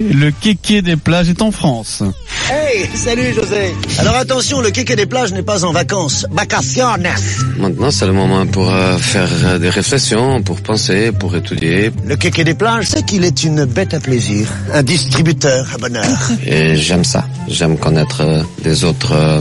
Le 0.00 0.30
kéké 0.30 0.80
des 0.80 0.94
plages 0.94 1.28
est 1.28 1.42
en 1.42 1.50
France. 1.50 2.04
Hey, 2.48 2.88
salut 2.94 3.34
José. 3.34 3.74
Alors 3.98 4.14
attention, 4.14 4.60
le 4.60 4.70
kéké 4.70 4.94
des 4.94 5.06
plages 5.06 5.32
n'est 5.32 5.42
pas 5.42 5.64
en 5.64 5.72
vacances. 5.72 6.24
Vacaciones. 6.30 7.08
Maintenant, 7.56 7.90
c'est 7.90 8.06
le 8.06 8.12
moment 8.12 8.46
pour 8.46 8.72
euh, 8.72 8.96
faire 8.96 9.28
euh, 9.42 9.58
des 9.58 9.68
réflexions, 9.68 10.40
pour 10.42 10.60
penser, 10.60 11.10
pour 11.10 11.34
étudier. 11.34 11.90
Le 12.06 12.14
kéké 12.14 12.44
des 12.44 12.54
plages, 12.54 12.86
c'est 12.86 13.04
qu'il 13.04 13.24
est 13.24 13.42
une 13.42 13.64
bête 13.64 13.92
à 13.92 13.98
plaisir, 13.98 14.46
un 14.72 14.84
distributeur 14.84 15.66
à 15.74 15.78
bonheur. 15.78 16.16
Et 16.46 16.76
j'aime 16.76 17.02
ça. 17.02 17.26
J'aime 17.48 17.76
connaître 17.76 18.20
euh, 18.20 18.44
des 18.62 18.84
autres 18.84 19.14
euh, 19.14 19.40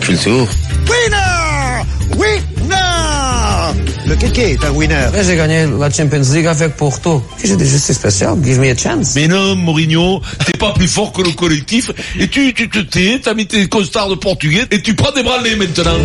cultures. 0.00 0.46
Winner 0.88 1.82
Winner 2.16 2.49
Kéké 4.20 4.52
est 4.52 4.64
un 4.64 4.70
winner? 4.72 5.06
J'ai 5.24 5.36
gagné 5.36 5.66
la 5.78 5.90
Champions 5.90 6.22
League 6.34 6.46
avec 6.46 6.76
Porto. 6.76 7.22
J'ai 7.42 7.56
des 7.56 7.66
justices 7.66 7.96
spéciales. 7.96 8.36
Give 8.44 8.58
me 8.60 8.70
a 8.70 8.76
chance. 8.76 9.14
Mais 9.16 9.26
non, 9.28 9.56
Mourinho, 9.56 10.20
t'es 10.44 10.58
pas 10.58 10.72
plus 10.72 10.88
fort 10.88 11.12
que 11.12 11.22
le 11.22 11.30
collectif, 11.32 11.90
et 12.18 12.28
tu, 12.28 12.52
tu 12.52 12.68
te 12.68 12.78
tais, 12.80 13.18
t'as 13.22 13.32
mis 13.34 13.46
tes 13.46 13.66
costards 13.68 14.10
de 14.10 14.14
portugais, 14.16 14.64
et 14.70 14.82
tu 14.82 14.94
prends 14.94 15.12
des 15.12 15.22
branlés 15.22 15.56
maintenant. 15.56 15.96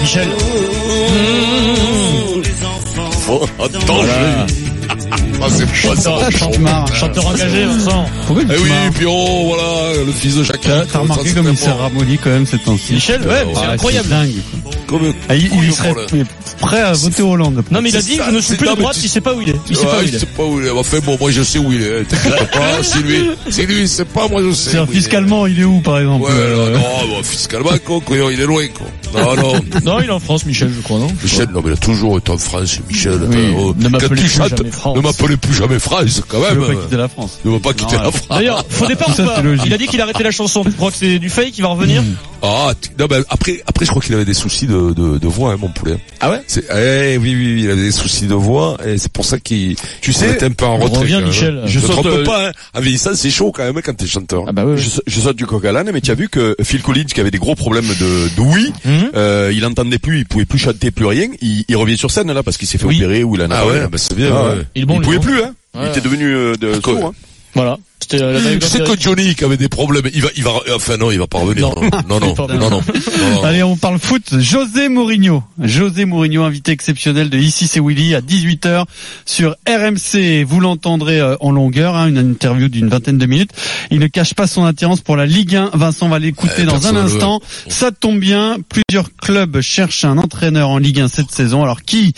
Michel. 0.00 0.28
Oh, 3.28 3.46
attends, 3.58 3.94
Voilà. 3.94 4.46
Ah, 5.44 5.46
c'est 5.50 5.88
pas 5.88 5.96
ça. 5.96 6.30
Chanteur, 6.30 6.86
Chanteur 6.94 7.26
engagé, 7.26 7.64
Vincent. 7.64 8.06
Pourquoi 8.26 8.44
Eh 8.48 8.58
oui, 8.58 8.70
puis 8.94 9.06
oh, 9.08 9.44
voilà, 9.54 10.04
le 10.06 10.12
fils 10.12 10.36
de 10.36 10.44
chacun. 10.44 10.84
T'as 10.90 11.00
remarqué 11.00 11.32
comme 11.32 11.48
il 11.50 11.56
s'est 11.58 11.70
ramolli 11.70 12.18
quand 12.18 12.30
même 12.30 12.46
cette 12.46 12.64
temps-ci. 12.64 12.94
Michel, 12.94 13.20
ouais, 13.22 13.44
c'est 13.54 13.66
incroyable. 13.66 14.08
dingue. 14.08 14.34
Comme, 14.86 15.12
Ah, 15.28 15.34
il, 15.34 15.50
il 15.64 15.72
serait. 15.72 15.94
Prêt 16.62 16.80
à 16.80 16.92
voter 16.94 17.22
Hollande. 17.22 17.62
Non 17.70 17.82
mais 17.82 17.90
il 17.90 17.96
a 17.96 18.00
dit 18.02 18.16
ça, 18.16 18.26
je 18.30 18.36
ne 18.36 18.40
suis 18.40 18.54
plus 18.56 18.68
de 18.68 18.74
droite, 18.74 18.94
tu- 18.98 19.04
il 19.04 19.08
sait 19.08 19.20
pas 19.20 19.34
où 19.34 19.42
il 19.42 19.50
est. 19.50 19.56
Il 19.68 19.76
sait 19.76 19.84
Ouais, 19.84 19.90
pas 19.90 19.98
où 19.98 20.02
il 20.02 20.08
il 20.08 20.14
est. 20.14 20.18
sait 20.18 20.26
pas 20.26 20.44
où 20.44 20.60
il 20.60 20.66
est. 20.66 20.70
Enfin 20.70 20.98
bon, 21.04 21.16
moi 21.20 21.30
je 21.30 21.42
sais 21.42 21.58
où 21.58 21.72
il 21.72 21.82
est. 21.82 22.04
T'inquiète 22.04 22.50
pas, 22.50 22.82
c'est 22.82 23.00
lui. 23.00 23.30
C'est 23.50 23.66
lui, 23.66 23.86
c'est 23.88 24.04
pas 24.06 24.28
moi 24.28 24.40
je 24.42 24.52
sais. 24.52 24.78
Où 24.78 24.84
il 24.84 24.90
est. 24.90 24.94
fiscalement, 24.94 25.46
il 25.46 25.60
est 25.60 25.64
où 25.64 25.80
par 25.80 25.98
exemple 25.98 26.24
Ouais, 26.24 26.30
euh, 26.32 26.74
non, 26.74 26.80
bon, 27.08 27.22
fiscalement, 27.22 27.70
quoi, 27.84 28.16
il 28.32 28.40
est 28.40 28.46
loin, 28.46 28.66
quoi. 28.68 28.86
Non, 29.14 29.36
non. 29.36 29.52
Non, 29.84 30.00
il 30.00 30.06
est 30.06 30.10
en 30.10 30.20
France, 30.20 30.44
Michel, 30.46 30.70
je 30.74 30.80
crois, 30.80 30.98
non 30.98 31.08
Michel, 31.22 31.48
non, 31.52 31.60
mais 31.62 31.70
il 31.70 31.74
a 31.74 31.76
toujours 31.76 32.18
été 32.18 32.30
en 32.30 32.38
France, 32.38 32.78
Michel. 32.88 33.20
Oui, 33.28 33.54
oh, 33.56 33.74
ne 33.76 33.88
m'appelez 33.88 34.08
quand 34.08 34.14
tu 34.14 34.20
plus 34.22 34.28
chantes, 34.30 34.56
jamais 34.56 34.70
France. 34.70 34.96
Ne 34.96 35.02
m'appelez 35.02 35.36
plus 35.36 35.54
jamais 35.54 35.78
France, 35.78 36.22
quand 36.28 36.40
même. 36.40 36.58
veut 36.58 36.66
pas 36.74 36.82
quitter 36.82 36.96
la 36.96 37.08
France. 37.08 37.38
Ne 37.44 37.50
veut 37.52 37.58
pas 37.60 37.72
quitter 37.74 37.96
Non, 37.96 38.02
la. 38.02 38.10
France. 38.12 38.28
D'ailleurs, 38.38 38.64
faux 38.68 38.86
départ 38.86 39.10
ou 39.10 39.22
pas. 39.24 39.42
Il 39.66 39.72
a 39.74 39.78
dit 39.78 39.86
qu'il 39.86 40.00
arrêtait 40.00 40.22
la 40.24 40.30
chanson. 40.30 40.64
Tu 40.64 40.72
crois 40.72 40.90
que 40.90 40.96
c'est 40.96 41.18
du 41.18 41.28
fake, 41.30 41.56
il 41.58 41.62
va 41.62 41.68
revenir 41.68 42.02
Ah, 42.42 42.72
non, 42.98 43.06
ben, 43.06 43.22
après, 43.28 43.62
après, 43.66 43.84
je 43.84 43.90
crois 43.90 44.02
qu'il 44.02 44.14
avait 44.14 44.24
des 44.24 44.34
soucis 44.34 44.66
de, 44.66 44.92
de, 44.92 45.18
de 45.18 45.26
voix, 45.28 45.52
hein, 45.52 45.56
mon 45.60 45.68
poulet. 45.68 45.96
Ah 46.20 46.30
ouais 46.30 46.42
C'est, 46.46 46.64
eh, 46.70 47.16
oui, 47.18 47.34
oui, 47.34 47.54
oui, 47.54 47.62
il 47.64 47.70
avait 47.70 47.82
des 47.82 47.92
soucis 47.92 48.26
de 48.26 48.34
voix, 48.34 48.76
et 48.86 48.98
c'est 48.98 49.12
pour 49.12 49.24
ça 49.24 49.38
qu'il, 49.38 49.76
Tu 50.00 50.12
sais, 50.12 50.30
était 50.30 50.46
un 50.46 50.50
peu 50.50 50.64
en 50.66 50.76
retrait. 50.78 51.04
même. 51.06 51.24
Michel. 51.26 51.62
Je 51.66 51.72
Je 51.72 51.78
ne 51.78 51.82
saute, 51.82 51.90
trompe 51.92 52.06
euh, 52.06 52.24
pas, 52.24 52.48
hein. 52.48 52.52
En 52.74 52.80
vieillissant, 52.80 53.10
c'est 53.14 53.30
chaud 53.30 53.52
quand 53.52 53.64
même 53.64 53.80
quand 53.82 53.94
t'es 53.96 54.06
chanteur. 54.06 54.44
Ah 54.46 54.52
bah 54.52 54.64
ouais. 54.64 54.76
je, 54.76 54.88
je 55.06 55.20
saute 55.20 55.36
du 55.36 55.46
coq 55.46 55.64
à 55.64 55.72
l'âne, 55.72 55.90
mais 55.92 56.00
tu 56.00 56.10
as 56.10 56.14
vu 56.14 56.28
que 56.28 56.56
Phil 56.62 56.82
Collins, 56.82 57.04
qui 57.04 57.20
avait 57.20 57.30
des 57.30 57.38
gros 57.38 57.54
problèmes 57.54 57.86
de 57.88 58.28
d'ouïe, 58.36 58.72
Mhm. 58.84 59.01
Euh, 59.14 59.52
il 59.54 59.64
entendait 59.64 59.98
plus, 59.98 60.18
il 60.20 60.26
pouvait 60.26 60.44
plus 60.44 60.58
chanter, 60.58 60.90
plus 60.90 61.06
rien. 61.06 61.28
Il, 61.40 61.64
il 61.68 61.76
revient 61.76 61.96
sur 61.98 62.10
scène 62.10 62.30
là 62.32 62.42
parce 62.42 62.56
qu'il 62.56 62.68
s'est 62.68 62.78
fait 62.78 62.86
Oui. 62.86 62.96
opérer 62.96 63.24
ou 63.24 63.34
il 63.36 63.42
en 63.42 63.50
a. 63.50 63.56
Ah 63.56 63.66
ouais, 63.66 63.88
bah 63.88 63.98
c'est 63.98 64.14
bien, 64.14 64.34
Ah 64.34 64.42
ouais. 64.44 64.56
ouais. 64.58 64.66
Il 64.74 64.86
bon, 64.86 64.96
il 65.00 65.02
pouvait 65.02 65.16
non 65.16 65.22
plus, 65.22 65.42
hein. 65.42 65.54
Il 65.74 65.88
était 65.88 66.00
devenu 66.00 66.34
euh, 66.34 66.54
de 66.56 66.74
sourd, 66.74 67.06
hein. 67.06 67.12
Voilà. 67.54 67.76
C'était 68.00 68.20
euh, 68.20 68.32
la 68.32 68.60
sais 68.60 68.80
que. 68.80 69.00
Johnny 69.00 69.34
qui 69.34 69.44
avait 69.44 69.56
des 69.56 69.68
problèmes, 69.68 70.02
il 70.12 70.22
va, 70.22 70.28
il 70.36 70.42
va, 70.42 70.50
enfin 70.74 70.96
non, 70.96 71.10
il 71.10 71.18
va 71.18 71.26
pas 71.26 71.38
revenir. 71.38 71.68
Non. 71.68 71.82
Non, 72.08 72.20
non, 72.20 72.34
Pas 72.34 72.46
non, 72.48 72.58
non, 72.58 72.70
non. 72.70 72.82
non. 73.34 73.44
Allez, 73.44 73.62
on 73.62 73.76
parle 73.76 73.98
foot. 73.98 74.38
José 74.40 74.88
Mourinho. 74.88 75.44
José 75.62 76.04
Mourinho, 76.04 76.42
invité 76.42 76.72
exceptionnel 76.72 77.30
de 77.30 77.38
Ici 77.38 77.68
c'est 77.68 77.80
Willy 77.80 78.14
à 78.14 78.20
18h 78.20 78.84
sur 79.24 79.54
RMC. 79.68 80.44
Vous 80.44 80.60
l'entendrez 80.60 81.20
euh, 81.20 81.36
en 81.40 81.52
longueur, 81.52 81.94
hein, 81.94 82.08
une 82.08 82.18
interview 82.18 82.68
d'une 82.68 82.88
vingtaine 82.88 83.18
de 83.18 83.26
minutes. 83.26 83.52
Il 83.90 84.00
ne 84.00 84.06
cache 84.08 84.34
pas 84.34 84.46
son 84.46 84.64
attirance 84.64 85.00
pour 85.00 85.16
la 85.16 85.26
Ligue 85.26 85.54
1. 85.54 85.70
Vincent 85.74 86.08
va 86.08 86.18
l'écouter 86.18 86.62
Eh, 86.62 86.64
dans 86.64 86.86
un 86.86 86.96
instant. 86.96 87.40
Ça 87.68 87.92
tombe 87.92 88.18
bien. 88.18 88.56
Plusieurs 88.68 89.14
clubs 89.16 89.60
cherchent 89.60 90.04
un 90.04 90.18
entraîneur 90.18 90.70
en 90.70 90.78
Ligue 90.78 91.00
1 91.00 91.08
cette 91.08 91.30
saison. 91.30 91.62
Alors 91.62 91.82
qui? 91.82 92.14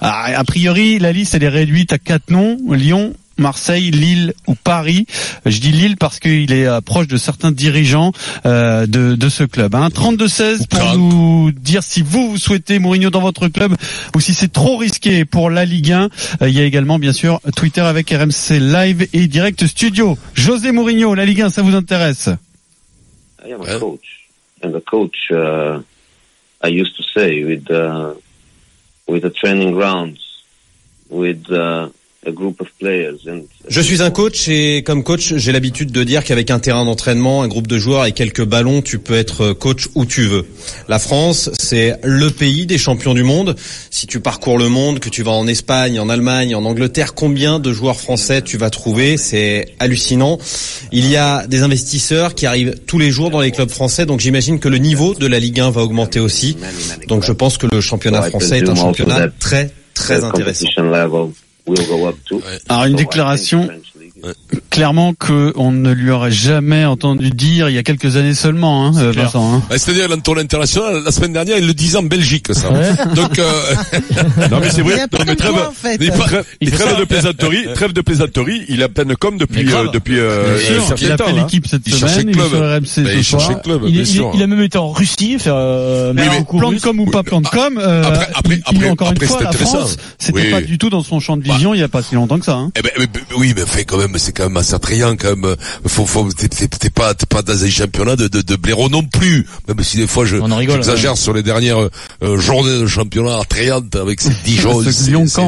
Ah, 0.00 0.26
A 0.36 0.44
priori, 0.44 0.98
la 0.98 1.10
liste 1.12 1.34
elle 1.34 1.42
est 1.42 1.48
réduite 1.48 1.92
à 1.92 1.98
quatre 1.98 2.30
noms. 2.30 2.58
Lyon, 2.70 3.14
Marseille, 3.38 3.90
Lille 3.90 4.34
ou 4.46 4.54
Paris. 4.54 5.06
Je 5.44 5.60
dis 5.60 5.72
Lille 5.72 5.96
parce 5.96 6.18
qu'il 6.20 6.52
est 6.52 6.66
euh, 6.66 6.80
proche 6.80 7.06
de 7.06 7.16
certains 7.16 7.52
dirigeants 7.52 8.12
euh, 8.46 8.86
de, 8.86 9.14
de 9.14 9.28
ce 9.28 9.44
club. 9.44 9.74
Hein. 9.74 9.88
32-16 9.88 10.66
pour 10.68 10.96
nous 10.98 11.52
dire 11.52 11.82
si 11.82 12.02
vous, 12.02 12.30
vous 12.30 12.38
souhaitez 12.38 12.78
Mourinho 12.78 13.10
dans 13.10 13.20
votre 13.20 13.48
club 13.48 13.74
ou 14.14 14.20
si 14.20 14.34
c'est 14.34 14.52
trop 14.52 14.76
risqué 14.76 15.24
pour 15.24 15.50
la 15.50 15.64
Ligue 15.64 15.92
1. 15.92 16.08
Euh, 16.42 16.48
il 16.48 16.54
y 16.54 16.60
a 16.60 16.64
également 16.64 16.98
bien 16.98 17.12
sûr 17.12 17.40
Twitter 17.56 17.82
avec 17.82 18.10
RMC 18.10 18.58
Live 18.58 19.08
et 19.12 19.26
Direct 19.28 19.66
Studio. 19.66 20.16
José 20.34 20.72
Mourinho, 20.72 21.14
la 21.14 21.24
Ligue 21.24 21.42
1, 21.42 21.50
ça 21.50 21.62
vous 21.62 21.74
intéresse? 21.74 22.30
I 23.46 23.52
am 23.52 23.60
a 23.62 23.64
Yeah. 23.66 23.78
coach, 23.78 24.26
and 24.62 24.74
a 24.74 24.80
coach, 24.80 25.30
uh, 25.30 25.80
I 26.64 26.68
used 26.68 26.96
to 26.96 27.02
say, 27.14 27.44
with 27.44 27.70
uh, 27.70 28.14
with 29.06 29.22
the 29.22 29.30
training 29.30 29.72
grounds, 29.72 30.18
with 31.10 31.48
uh, 31.50 31.88
and 32.28 33.42
Je 33.68 33.80
suis 33.80 34.02
un 34.02 34.10
coach 34.10 34.48
et 34.48 34.82
comme 34.82 35.02
coach, 35.02 35.34
j'ai 35.36 35.52
l'habitude 35.52 35.92
de 35.92 36.04
dire 36.04 36.24
qu'avec 36.24 36.50
un 36.50 36.58
terrain 36.58 36.84
d'entraînement, 36.84 37.42
un 37.42 37.48
groupe 37.48 37.66
de 37.66 37.78
joueurs 37.78 38.06
et 38.06 38.12
quelques 38.12 38.44
ballons, 38.44 38.82
tu 38.82 38.98
peux 38.98 39.14
être 39.14 39.52
coach 39.52 39.88
où 39.94 40.04
tu 40.04 40.24
veux. 40.24 40.44
La 40.88 40.98
France, 40.98 41.50
c'est 41.58 41.98
le 42.02 42.30
pays 42.30 42.66
des 42.66 42.78
champions 42.78 43.14
du 43.14 43.22
monde. 43.22 43.56
Si 43.90 44.06
tu 44.06 44.20
parcours 44.20 44.58
le 44.58 44.68
monde, 44.68 44.98
que 44.98 45.08
tu 45.08 45.22
vas 45.22 45.32
en 45.32 45.46
Espagne, 45.46 46.00
en 46.00 46.08
Allemagne, 46.08 46.54
en 46.54 46.64
Angleterre, 46.64 47.14
combien 47.14 47.58
de 47.58 47.72
joueurs 47.72 48.00
français 48.00 48.42
tu 48.42 48.56
vas 48.56 48.70
trouver? 48.70 49.16
C'est 49.16 49.74
hallucinant. 49.78 50.38
Il 50.92 51.08
y 51.08 51.16
a 51.16 51.46
des 51.46 51.62
investisseurs 51.62 52.34
qui 52.34 52.46
arrivent 52.46 52.74
tous 52.86 52.98
les 52.98 53.10
jours 53.10 53.30
dans 53.30 53.40
les 53.40 53.50
clubs 53.50 53.70
français, 53.70 54.06
donc 54.06 54.20
j'imagine 54.20 54.58
que 54.58 54.68
le 54.68 54.78
niveau 54.78 55.14
de 55.14 55.26
la 55.26 55.38
Ligue 55.38 55.60
1 55.60 55.70
va 55.70 55.82
augmenter 55.82 56.20
aussi. 56.20 56.56
Donc 57.08 57.22
je 57.22 57.32
pense 57.32 57.58
que 57.58 57.66
le 57.66 57.80
championnat 57.80 58.22
français 58.22 58.58
est 58.58 58.68
un 58.68 58.74
championnat 58.74 59.28
très 59.38 59.70
très 59.94 60.22
intéressant. 60.22 60.66
Alors 62.68 62.84
une 62.84 62.96
déclaration 62.96 63.68
clairement 64.70 65.14
que 65.14 65.52
on 65.56 65.70
ne 65.72 65.92
lui 65.92 66.10
aurait 66.10 66.32
jamais 66.32 66.84
entendu 66.84 67.30
dire 67.30 67.68
il 67.68 67.74
y 67.74 67.78
a 67.78 67.82
quelques 67.82 68.16
années 68.16 68.34
seulement, 68.34 68.86
hein, 68.86 68.92
euh. 68.96 69.12
Vincent. 69.12 69.54
Hein. 69.56 69.62
Bah, 69.68 69.76
C'est-à-dire, 69.78 70.08
l'entourage 70.08 70.42
international, 70.44 71.02
la 71.04 71.10
semaine 71.10 71.32
dernière, 71.32 71.58
il 71.58 71.66
le 71.66 71.74
disait 71.74 71.98
en 71.98 72.02
Belgique, 72.02 72.46
ça. 72.52 72.68
Donc, 73.14 73.38
euh, 73.38 73.50
Non 74.50 74.58
mais 74.60 74.70
c'est 74.70 74.82
vrai. 74.82 74.94
Il 74.96 75.00
a 75.00 75.06
Non, 75.18 75.24
mais 75.26 75.32
de 75.32 75.34
trêve, 75.34 75.52
quoi, 75.52 75.68
en 75.68 75.72
fait. 75.72 75.98
mais 76.00 76.08
trêve, 76.10 76.44
Il 76.60 76.70
trêve 76.70 76.88
ça. 76.90 76.94
de 77.00 77.04
plaisanterie, 77.04 77.64
trêve 77.74 77.92
de 77.92 78.00
plaisanterie. 78.00 78.64
Il 78.68 78.80
est 78.80 78.84
à 78.84 78.88
pleine 78.88 79.14
com 79.16 79.36
depuis 79.38 79.64
Mais 79.64 79.72
euh, 79.74 79.88
depuis 79.92 80.18
euh, 80.18 80.58
sûr, 80.58 80.86
certain 80.86 81.04
il 81.06 81.12
a 81.12 81.16
fait 81.18 81.24
hein. 81.30 81.32
l'équipe 81.34 81.66
cette 81.66 81.82
Il 81.86 81.94
cherchait 81.94 82.20
semaine, 82.20 82.28
il 82.30 82.38
est 82.40 82.48
club. 82.48 82.48
sur 82.50 82.58
RMC 82.60 83.04
Bah, 83.04 83.10
ce 83.12 83.16
il 83.18 83.24
soir. 83.24 83.40
cherchait 83.40 83.54
le 83.54 83.60
club, 83.60 83.82
Il, 83.86 83.92
bien 83.92 84.02
est- 84.02 84.14
il, 84.14 84.24
il 84.34 84.42
a 84.42 84.46
même 84.46 84.62
été 84.62 84.78
en 84.78 84.90
Russie 84.90 85.38
faire 85.38 85.54
euh, 85.56 86.12
Mais 86.14 86.26
cours 86.44 86.60
plan 86.60 86.72
de 86.72 86.78
com 86.80 87.00
ou 87.00 87.06
pas 87.06 87.22
plan 87.22 87.40
de 87.40 87.48
com, 87.48 87.78
euh, 87.78 88.02
Après- 88.04 88.28
après- 88.34 88.54
il- 88.54 88.62
il- 88.72 88.76
après- 88.76 88.90
encore 88.90 89.12
une 89.12 89.20
fois, 89.26 89.42
la. 89.42 89.52
France, 89.52 89.96
c'était 90.18 90.50
pas 90.50 90.60
du 90.60 90.78
tout 90.78 90.90
dans 90.90 91.02
son 91.02 91.20
champ 91.20 91.36
de 91.36 91.42
vision 91.42 91.74
il 91.74 91.80
y 91.80 91.82
a 91.82 91.88
pas 91.88 92.02
si 92.02 92.14
longtemps 92.14 92.38
que 92.38 92.44
ça. 92.44 92.54
Hein. 92.54 92.70
Eh 92.76 92.82
ben, 92.82 92.90
mais- 92.98 93.06
mais- 93.14 93.36
oui, 93.36 93.52
mais 93.56 93.66
fait 93.66 93.84
quand 93.84 93.98
même, 93.98 94.05
c'est 94.16 94.32
quand 94.32 94.44
même 94.44 94.56
assez 94.56 94.74
attrayant 94.74 95.16
quand 95.16 95.36
même. 95.36 95.56
Faut, 95.86 96.06
faut, 96.06 96.28
t'es, 96.32 96.48
t'es- 96.48 96.68
t'es 96.68 96.90
pas, 96.90 97.14
t'es 97.14 97.26
pas 97.26 97.42
dans 97.42 97.64
un 97.64 97.68
championnat 97.70 98.16
de, 98.16 98.28
de, 98.28 98.40
de 98.42 98.56
blaireau 98.56 98.88
non 98.88 99.02
plus. 99.02 99.46
Même 99.68 99.82
si 99.82 99.96
des 99.98 100.06
fois 100.06 100.24
je, 100.24 100.36
j'exagère 100.70 101.16
sur 101.16 101.32
les 101.32 101.42
dernières 101.42 101.88
euh, 102.22 102.38
journées 102.38 102.78
de 102.80 102.86
championnat 102.86 103.38
attrayantes 103.38 103.94
avec 103.96 104.20
ces 104.20 104.30
Dijon, 104.44 104.82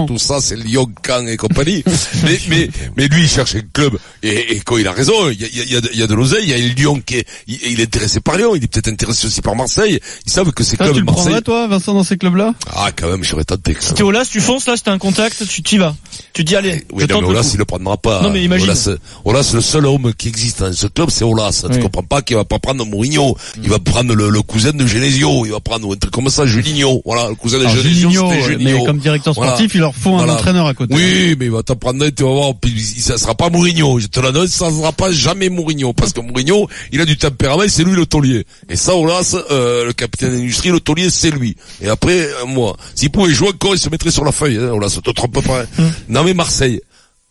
tout 0.07 0.19
ça, 0.19 0.41
c'est 0.41 0.57
Lyon, 0.57 0.87
Caen 1.07 1.27
et 1.27 1.37
compagnie. 1.37 1.85
mais, 2.25 2.41
mais, 2.49 2.71
mais 2.97 3.09
lui, 3.09 3.23
il 3.23 3.29
cherche 3.29 3.55
un 3.57 3.63
club 3.73 3.97
et, 4.23 4.57
et 4.57 4.61
quand 4.61 4.77
il 4.77 4.87
a 4.89 4.93
raison, 4.93 5.29
il 5.31 5.41
y 5.41 5.45
a, 5.45 5.49
il 5.53 5.59
y 5.59 5.61
a, 5.61 5.65
il 5.65 5.73
y 5.73 5.77
a 5.77 5.81
de- 5.81 5.91
il 5.93 5.99
y 6.01 6.03
a 6.03 6.07
de 6.07 6.15
l'oseille. 6.15 6.45
Il 6.45 6.51
y 6.51 6.55
a 6.55 6.75
Lyon 6.75 7.01
qui 7.05 7.17
est, 7.17 7.27
il, 7.47 7.59
il 7.73 7.81
est 7.81 7.85
intéressé 7.85 8.21
par 8.21 8.37
Lyon. 8.37 8.55
Il 8.57 8.65
est 8.65 8.67
peut-être 8.69 8.89
intéressé 8.89 9.27
aussi 9.27 9.41
par 9.43 9.55
Marseille. 9.57 10.01
Ils 10.27 10.33
savent 10.33 10.53
que 10.53 10.63
ces 10.65 10.77
Ça, 10.77 10.85
clubs 10.85 10.95
tu 10.95 11.01
le 11.01 11.05
Marseille. 11.07 11.25
prendrais 11.25 11.43
toi, 11.43 11.67
Vincent, 11.69 11.95
dans 11.95 12.05
ces 12.05 12.17
clubs-là? 12.17 12.55
Ah, 12.75 12.91
quand 12.95 13.09
même, 13.09 13.23
j'aurais 13.25 13.45
tenté. 13.45 13.77
Si 13.79 13.87
même. 13.89 13.95
t'es 13.97 14.03
au 14.03 14.11
LAS, 14.11 14.27
tu 14.31 14.41
fonces 14.41 14.67
là, 14.67 14.77
c'était 14.77 14.91
un 14.91 14.99
contact, 14.99 15.47
tu 15.49 15.63
t'y 15.63 15.79
vas. 15.79 15.95
Tu 16.33 16.45
dis 16.45 16.57
allez, 16.57 16.85
Oui, 16.93 17.03
je 17.03 17.13
non, 17.13 17.21
tente 17.21 17.23
mais 17.23 17.29
Olas, 17.31 17.43
coup. 17.43 17.49
il 17.55 17.59
le 17.59 17.65
prendra 17.65 17.97
pas. 17.97 18.23
Non, 18.23 18.31
mais 18.31 18.43
imagine. 18.49 18.67
Olas, 18.69 18.91
Olas, 19.25 19.51
le 19.55 19.61
seul 19.61 19.87
homme 19.87 20.13
qui 20.19 20.29
existe 20.29 20.61
dans 20.61 20.73
ce 20.73 20.87
club, 20.89 21.09
c'est 21.11 21.25
Olas. 21.25 21.62
Tu 21.71 21.77
Oui. 21.77 21.81
comprends 21.83 22.03
pas 22.03 22.23
qu'il 22.23 22.37
va 22.37 22.45
pas 22.45 22.59
prendre 22.59 22.85
Mourinho. 22.85 23.37
Il 23.62 23.71
va 23.71 23.79
prendre 23.79 24.15
le, 24.15 24.29
le 24.31 24.43
cousin 24.43 24.73
de 24.73 24.87
Genesio. 24.87 25.47
Il 25.47 25.53
va 25.53 25.61
prendre 25.61 25.93
un 25.93 25.97
truc 25.97 26.12
comme 26.12 26.29
ça, 26.29 26.45
Juninho. 26.47 27.00
Voilà, 27.05 27.29
le 27.29 27.35
cousin 27.35 27.59
de 27.59 27.65
Alors, 27.65 27.77
Genesio, 27.77 28.11
Juninho, 28.11 28.59
mais 28.81 28.85
comme 28.85 28.99
directeur 28.99 29.35
Voilà. 29.35 29.53
sportif, 29.53 29.75
il 29.75 29.81
leur 29.81 29.95
faut 29.95 30.17
un 30.17 30.29
entraîneur 30.29 30.67
à 30.67 30.75
côté. 30.75 30.95
Oui, 30.95 31.37
mais 31.39 31.47
il 31.47 31.50
va 31.50 31.62
t'en 31.62 31.77
prendre 31.77 32.05
un, 32.05 32.11
tu 32.11 32.23
vas 32.25 32.31
voir, 32.33 32.55
puis 32.61 32.79
ça 32.81 33.17
sera 33.19 33.35
pas 33.35 33.49
Mourinho. 33.50 33.99
Je 34.00 34.06
te 34.09 34.21
l'annonce, 34.21 34.49
ça 34.51 34.71
sera 34.71 34.93
pas 34.93 35.12
jamais 35.12 35.49
Mourinho. 35.49 35.93
Parce 35.93 36.12
que 36.12 36.21
Mourinho, 36.21 36.69
il 36.93 37.01
a 37.01 37.05
du 37.05 37.17
tempérament, 37.17 37.65
c'est 37.69 37.85
lui 37.85 37.94
le 37.94 38.06
taulier. 38.06 38.44
Et 38.69 38.77
ça, 38.77 38.97
Olas, 38.97 39.37
euh, 39.51 39.87
le 39.87 39.93
capitaine 39.93 40.33
d'industrie, 40.33 40.71
le 40.71 40.81
taulier, 40.81 41.11
c'est 41.11 41.31
lui. 41.31 41.56
Et 41.83 41.89
après, 41.89 42.19
euh, 42.27 42.47
moi. 42.47 42.77
S'il 42.94 43.11
pouvait 43.11 43.33
jouer 43.33 43.49
encore, 43.49 43.75
il 43.75 43.79
se 43.79 43.89
mettrait 43.89 44.11
sur 44.11 44.25
la 44.25 44.33
feuille, 44.33 44.56
hein, 44.59 44.71
Olas, 44.73 44.99
te 45.03 45.11
trompe 45.11 45.41
pas. 45.44 45.62
hein. 45.79 45.91
Non, 46.09 46.25
mais 46.25 46.35
Marseille. 46.35 46.81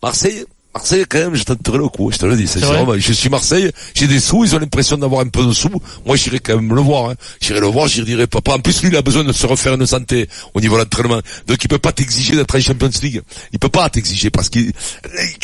Marseille, 0.03 0.43
Marseille, 0.77 1.05
quand 1.09 1.17
même, 1.17 1.35
je 1.35 1.43
tenterai 1.43 1.77
le 1.79 1.87
coup, 1.87 2.11
je 2.11 2.17
te 2.17 2.25
le 2.27 2.35
dis. 2.37 2.47
C'est 2.47 2.59
vrai 2.59 2.77
vraiment, 2.83 2.93
je 2.99 3.11
suis 3.13 3.29
Marseille, 3.29 3.71
j'ai 3.95 4.05
des 4.07 4.19
sous, 4.19 4.43
ils 4.45 4.55
ont 4.55 4.59
l'impression 4.59 4.95
d'avoir 4.97 5.21
un 5.21 5.27
peu 5.27 5.43
de 5.43 5.51
sous. 5.51 5.69
Moi, 6.05 6.15
j'irai 6.15 6.39
quand 6.39 6.55
même 6.55 6.73
le 6.75 6.81
voir, 6.81 7.09
hein. 7.09 7.15
J'irai 7.41 7.59
le 7.59 7.67
voir, 7.67 7.87
j'irai 7.87 8.05
dirai, 8.05 8.27
papa. 8.27 8.53
En 8.53 8.59
plus, 8.59 8.81
lui, 8.83 8.89
il 8.89 8.95
a 8.95 9.01
besoin 9.01 9.23
de 9.23 9.31
se 9.31 9.47
refaire 9.47 9.73
une 9.73 9.85
santé 9.87 10.29
au 10.53 10.61
niveau 10.61 10.75
de 10.75 10.81
l'entraînement. 10.83 11.19
Donc, 11.47 11.57
il 11.63 11.67
peut 11.67 11.79
pas 11.79 11.91
t'exiger 11.91 12.35
d'être 12.35 12.55
en 12.55 12.59
Champions 12.59 12.89
League. 13.01 13.21
Il 13.53 13.59
peut 13.59 13.69
pas 13.69 13.89
t'exiger 13.89 14.29
parce 14.29 14.49
qu'il, 14.49 14.71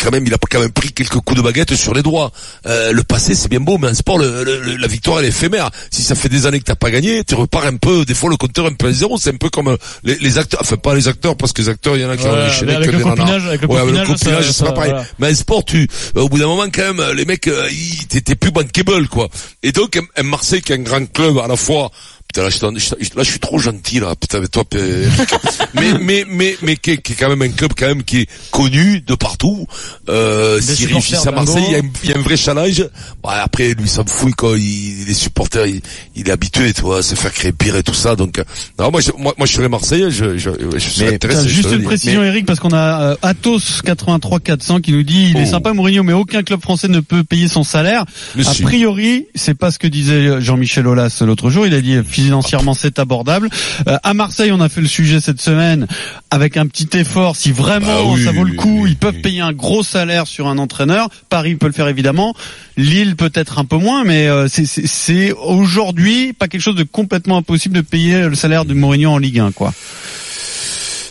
quand 0.01 0.11
même, 0.11 0.23
il 0.27 0.33
a 0.33 0.37
quand 0.37 0.59
même 0.59 0.69
pris 0.71 0.91
quelques 0.91 1.19
coups 1.19 1.37
de 1.37 1.41
baguette 1.41 1.73
sur 1.75 1.93
les 1.95 2.03
doigts. 2.03 2.31
Euh, 2.67 2.91
le 2.91 3.03
passé, 3.03 3.33
c'est 3.33 3.49
bien 3.49 3.59
beau, 3.59 3.77
mais 3.79 3.87
en 3.89 3.93
sport, 3.95 4.17
le- 4.19 4.43
le- 4.43 4.75
la 4.77 4.87
victoire, 4.87 5.19
elle 5.19 5.25
est 5.25 5.29
éphémère. 5.29 5.69
Si 5.89 6.03
ça 6.03 6.13
fait 6.15 6.29
des 6.29 6.45
années 6.45 6.59
que 6.59 6.65
t'as 6.65 6.75
pas 6.75 6.91
gagné, 6.91 7.23
tu 7.23 7.33
repars 7.35 7.65
un 7.65 7.77
peu, 7.77 8.05
des 8.05 8.13
fois, 8.13 8.29
le 8.29 8.37
compteur 8.37 8.67
un 8.67 8.73
peu 8.73 8.87
à 8.87 8.91
zéro. 8.91 9.17
C'est 9.17 9.33
un 9.33 9.37
peu 9.37 9.49
comme 9.49 9.69
euh, 9.69 9.77
les, 10.03 10.15
les 10.19 10.37
acteurs, 10.37 10.59
enfin, 10.61 10.77
pas 10.77 10.93
les 10.93 11.07
acteurs, 11.07 11.35
parce 11.35 11.53
que 11.53 11.61
les 11.63 11.69
acteurs, 11.69 11.95
il 11.95 12.03
y 12.03 12.05
en 12.05 12.09
a 12.11 12.17
qui 12.17 12.23
Ouais, 12.25 12.29
ont 12.29 12.33
avec 12.35 12.91
le 12.91 12.99
copinage- 13.03 13.47
avec 13.47 13.61
le 13.61 13.67
Ouais, 13.67 13.79
copinage, 14.05 14.17
ça- 14.17 14.43
c'est 14.43 14.53
ça- 14.53 14.65
pas 14.65 14.71
pareil. 14.73 14.91
voilà. 14.91 15.05
Mais 15.23 15.29
un 15.29 15.35
sport, 15.35 15.63
tu, 15.63 15.87
au 16.15 16.27
bout 16.27 16.37
d'un 16.37 16.47
moment, 16.47 16.65
quand 16.69 16.93
même, 16.93 17.15
les 17.15 17.23
mecs, 17.23 17.47
euh, 17.47 17.69
ils 17.71 18.07
t'étaient 18.07 18.35
plus 18.35 18.51
bankable, 18.51 19.07
quoi. 19.07 19.29
Et 19.63 19.71
donc, 19.71 19.97
Marseille 20.21 20.61
qui 20.61 20.73
est 20.73 20.75
un 20.75 20.79
grand 20.79 21.09
club, 21.09 21.37
à 21.37 21.47
la 21.47 21.55
fois, 21.55 21.91
putain, 22.33 22.43
là, 22.43 22.49
je, 22.49 22.59
t'en- 22.59 22.75
je- 22.75 23.15
là, 23.15 23.23
je 23.23 23.29
suis 23.29 23.39
trop 23.39 23.59
gentil, 23.59 23.99
là, 23.99 24.15
putain, 24.19 24.39
mais 24.39 24.47
toi, 24.47 24.63
mais, 25.75 25.93
mais, 26.01 26.25
mais, 26.27 26.57
mais 26.61 26.75
qui 26.75 26.91
est, 26.91 26.97
qui 26.97 27.13
est 27.13 27.15
quand 27.15 27.29
même 27.29 27.41
un 27.41 27.49
club, 27.49 27.71
quand 27.77 27.87
même, 27.87 28.03
qui 28.03 28.21
est 28.21 28.29
connu 28.51 29.01
de 29.01 29.15
partout, 29.15 29.67
euh, 30.09 30.59
s'il 30.61 30.91
réussit 30.91 31.25
à 31.27 31.31
Marseille, 31.31 31.63
il 31.67 31.71
y, 31.73 31.75
a 31.75 31.79
un, 31.79 31.89
il 32.03 32.09
y 32.09 32.13
a 32.13 32.17
un 32.17 32.21
vrai 32.21 32.37
challenge. 32.37 32.85
Bah, 33.23 33.41
après, 33.43 33.73
lui, 33.73 33.87
ça 33.87 34.03
me 34.03 34.09
fouille, 34.09 34.33
quoi, 34.33 34.57
il, 34.57 35.05
les 35.05 35.13
supporters, 35.13 35.65
il, 35.67 35.81
il 36.15 36.27
est 36.27 36.31
habitué, 36.31 36.73
tu 36.73 36.81
vois, 36.81 36.99
à 36.99 37.01
se 37.03 37.15
faire 37.15 37.31
créer 37.31 37.51
pire 37.51 37.75
et 37.75 37.83
tout 37.83 37.93
ça, 37.93 38.15
donc, 38.15 38.39
euh, 38.39 38.43
non, 38.79 38.89
moi, 38.91 39.01
je, 39.01 39.11
moi, 39.17 39.33
moi, 39.37 39.45
je 39.45 39.53
serais 39.53 39.69
Marseillais, 39.69 40.09
je, 40.11 40.37
je, 40.37 40.49
je 40.73 40.79
suis 40.79 41.03
Mais, 41.05 41.13
intéressé. 41.15 41.47
Juste 41.49 41.71
une 41.71 41.83
précision, 41.83 42.23
Eric, 42.23 42.45
parce 42.45 42.59
qu'on 42.59 42.73
a 42.73 43.01
euh, 43.11 43.15
Athos 43.21 43.59
83 43.85 44.39
400 44.39 44.81
qui 44.81 44.91
nous 44.91 45.03
dit 45.03 45.29
il 45.31 45.37
est 45.37 45.43
Oh. 45.43 45.51
sympa 45.57 45.73
Mourinho, 45.73 46.03
mais 46.03 46.13
aucun 46.13 46.41
club 46.41 46.61
français 46.61 46.87
ne 46.87 46.99
peut 46.99 47.23
payer 47.23 47.47
son 47.47 47.63
salaire. 47.63 48.05
A 48.45 48.53
priori, 48.63 49.27
c'est 49.35 49.53
pas 49.53 49.71
ce 49.71 49.77
que 49.77 49.87
disait 49.87 50.41
Jean-Michel 50.41 50.87
Aulas 50.87 51.21
l'autre 51.25 51.49
jour. 51.49 51.67
Il 51.67 51.73
a 51.75 51.81
dit 51.81 51.95
euh, 51.95 52.03
financièrement 52.23 52.73
c'est 52.73 52.99
abordable. 52.99 53.49
Euh, 53.87 53.97
à 54.03 54.13
Marseille, 54.13 54.51
on 54.51 54.61
a 54.61 54.69
fait 54.69 54.81
le 54.81 54.87
sujet 54.87 55.19
cette 55.19 55.41
semaine 55.41 55.87
avec 56.31 56.57
un 56.57 56.65
petit 56.67 56.89
effort. 56.97 57.35
Si 57.35 57.51
vraiment 57.51 57.87
Ah 57.89 58.03
oui, 58.05 58.23
ça 58.23 58.31
vaut 58.31 58.43
le 58.43 58.53
coup, 58.53 58.81
oui, 58.83 58.91
ils 58.91 58.95
peuvent 58.97 59.15
oui. 59.15 59.21
payer 59.21 59.41
un 59.41 59.53
gros 59.53 59.83
salaire 59.83 60.27
sur 60.27 60.47
un 60.47 60.57
entraîneur. 60.57 61.09
Paris 61.29 61.55
peut 61.55 61.67
le 61.67 61.73
faire 61.73 61.87
évidemment. 61.87 62.33
Lille 62.77 63.15
peut-être 63.15 63.59
un 63.59 63.65
peu 63.65 63.77
moins, 63.77 64.03
mais 64.03 64.27
euh, 64.27 64.47
c'est- 64.47 65.31
aujourd'hui 65.33 66.33
pas 66.33 66.47
quelque 66.47 66.61
chose 66.61 66.75
de 66.75 66.83
complètement 66.83 67.37
impossible 67.37 67.75
de 67.75 67.81
payer 67.81 68.27
le 68.27 68.35
salaire 68.35 68.65
de 68.65 68.73
Mourinho 68.73 69.11
en 69.11 69.17
Ligue 69.17 69.39
1, 69.39 69.51
quoi. 69.51 69.73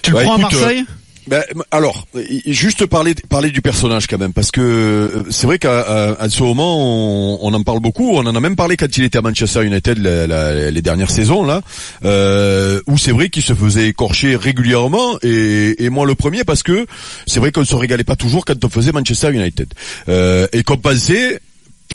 Tu 0.03 0.11
le 0.11 0.17
Bah, 0.17 0.23
prends 0.25 0.35
à 0.37 0.38
écoute, 0.41 0.53
Marseille? 0.61 0.85
Ben, 1.28 1.42
alors, 1.70 2.06
juste 2.46 2.86
parler 2.86 3.14
parler 3.14 3.50
du 3.50 3.62
personnage 3.62 4.08
quand 4.08 4.19
même, 4.19 4.32
parce 4.32 4.50
que 4.50 4.60
euh, 4.60 5.22
c'est 5.30 5.46
vrai 5.46 5.58
qu'à 5.58 6.16
ce 6.28 6.42
moment 6.42 7.44
on, 7.44 7.54
en 7.54 7.62
parle 7.62 7.78
beaucoup. 7.80 8.10
On 8.12 8.26
en 8.26 8.34
a 8.34 8.40
même 8.40 8.56
parlé 8.56 8.76
quand 8.76 8.96
il 8.96 9.04
était 9.04 9.19
à 9.19 9.22
Manchester 9.22 9.64
United 9.64 9.98
les 9.98 10.82
dernières 10.82 11.10
saisons 11.10 11.44
là, 11.44 11.62
euh, 12.04 12.80
où 12.88 12.98
c'est 12.98 13.12
vrai 13.12 13.28
qu'il 13.28 13.42
se 13.42 13.54
faisait 13.54 13.88
écorcher 13.88 14.34
régulièrement 14.34 15.19
et, 15.22 15.84
et 15.84 15.90
moi 15.90 16.06
le 16.06 16.14
premier 16.16 16.42
parce 16.42 16.64
que 16.64 16.86
c'est 17.26 17.38
vrai 17.38 17.52
qu'on 17.52 17.60
ne 17.60 17.66
se 17.66 17.76
régalait 17.76 18.04
pas 18.04 18.16
toujours 18.16 18.44
quand 18.44 18.64
on 18.64 18.69
faisait 18.69 18.92
Manchester 18.92 19.32
United 19.32 19.72
euh, 20.08 20.48
et 20.52 20.64
qu'on 20.64 20.76
pensait 20.76 21.40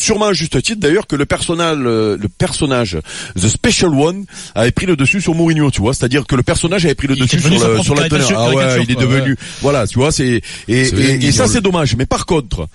sûrement 0.01 0.27
à 0.27 0.33
juste 0.33 0.61
titre 0.61 0.79
d'ailleurs 0.79 1.07
que 1.07 1.15
le 1.15 1.25
personnage 1.25 1.77
euh, 1.81 2.17
le 2.19 2.27
personnage 2.29 2.97
The 3.35 3.47
Special 3.47 3.89
One 3.93 4.25
avait 4.55 4.71
pris 4.71 4.85
le 4.85 4.95
dessus 4.95 5.21
sur 5.21 5.35
Mourinho 5.35 5.71
tu 5.71 5.81
vois 5.81 5.93
c'est-à-dire 5.93 6.25
que 6.25 6.35
le 6.35 6.43
personnage 6.43 6.85
avait 6.85 6.95
pris 6.95 7.07
le 7.07 7.15
Il 7.15 7.21
dessus 7.23 7.39
sur 7.39 7.49
le, 7.49 7.81
sur 7.81 7.95
l'entraîneur 7.95 8.31
ah 8.35 8.49
ouais 8.51 8.83
il 8.83 8.91
est 8.91 8.95
devenu 8.99 9.31
ouais. 9.31 9.37
voilà 9.61 9.87
tu 9.87 9.99
vois 9.99 10.11
c'est 10.11 10.41
et, 10.67 11.31
ça 11.31 11.47
c'est 11.47 11.61
dommage 11.61 11.95
mais 11.95 12.05
par 12.05 12.25
contre 12.25 12.67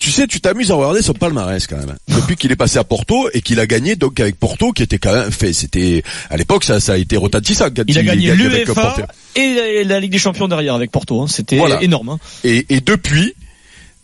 tu 0.00 0.10
sais, 0.10 0.26
tu 0.26 0.40
t'amuses 0.40 0.70
à 0.70 0.76
regarder 0.76 1.02
son 1.02 1.12
palmarès 1.12 1.66
quand 1.66 1.76
même. 1.76 1.94
Depuis 2.08 2.34
qu'il 2.34 2.50
est 2.50 2.56
passé 2.56 2.78
à 2.78 2.84
Porto 2.84 3.28
et 3.34 3.42
qu'il 3.42 3.60
a 3.60 3.66
gagné 3.66 3.96
donc 3.96 4.18
avec 4.18 4.36
Porto, 4.38 4.72
qui 4.72 4.82
était 4.82 4.96
quand 4.98 5.12
même 5.12 5.30
fait. 5.30 5.52
C'était 5.52 6.02
à 6.30 6.38
l'époque 6.38 6.64
ça, 6.64 6.80
ça 6.80 6.94
a 6.94 6.96
été 6.96 7.18
retentissant 7.18 7.66
quand 7.68 7.82
Il 7.86 7.98
a 7.98 8.02
gagné 8.02 8.34
l'UEFA 8.34 8.96
et 9.36 9.54
la, 9.54 9.84
la 9.84 10.00
Ligue 10.00 10.12
des 10.12 10.18
Champions 10.18 10.48
derrière 10.48 10.74
avec 10.74 10.90
Porto. 10.90 11.20
hein. 11.20 11.26
C'était 11.28 11.58
Voilà. 11.58 11.82
énorme. 11.82 12.08
hein. 12.08 12.18
Et, 12.44 12.64
et 12.70 12.80
depuis, 12.80 13.34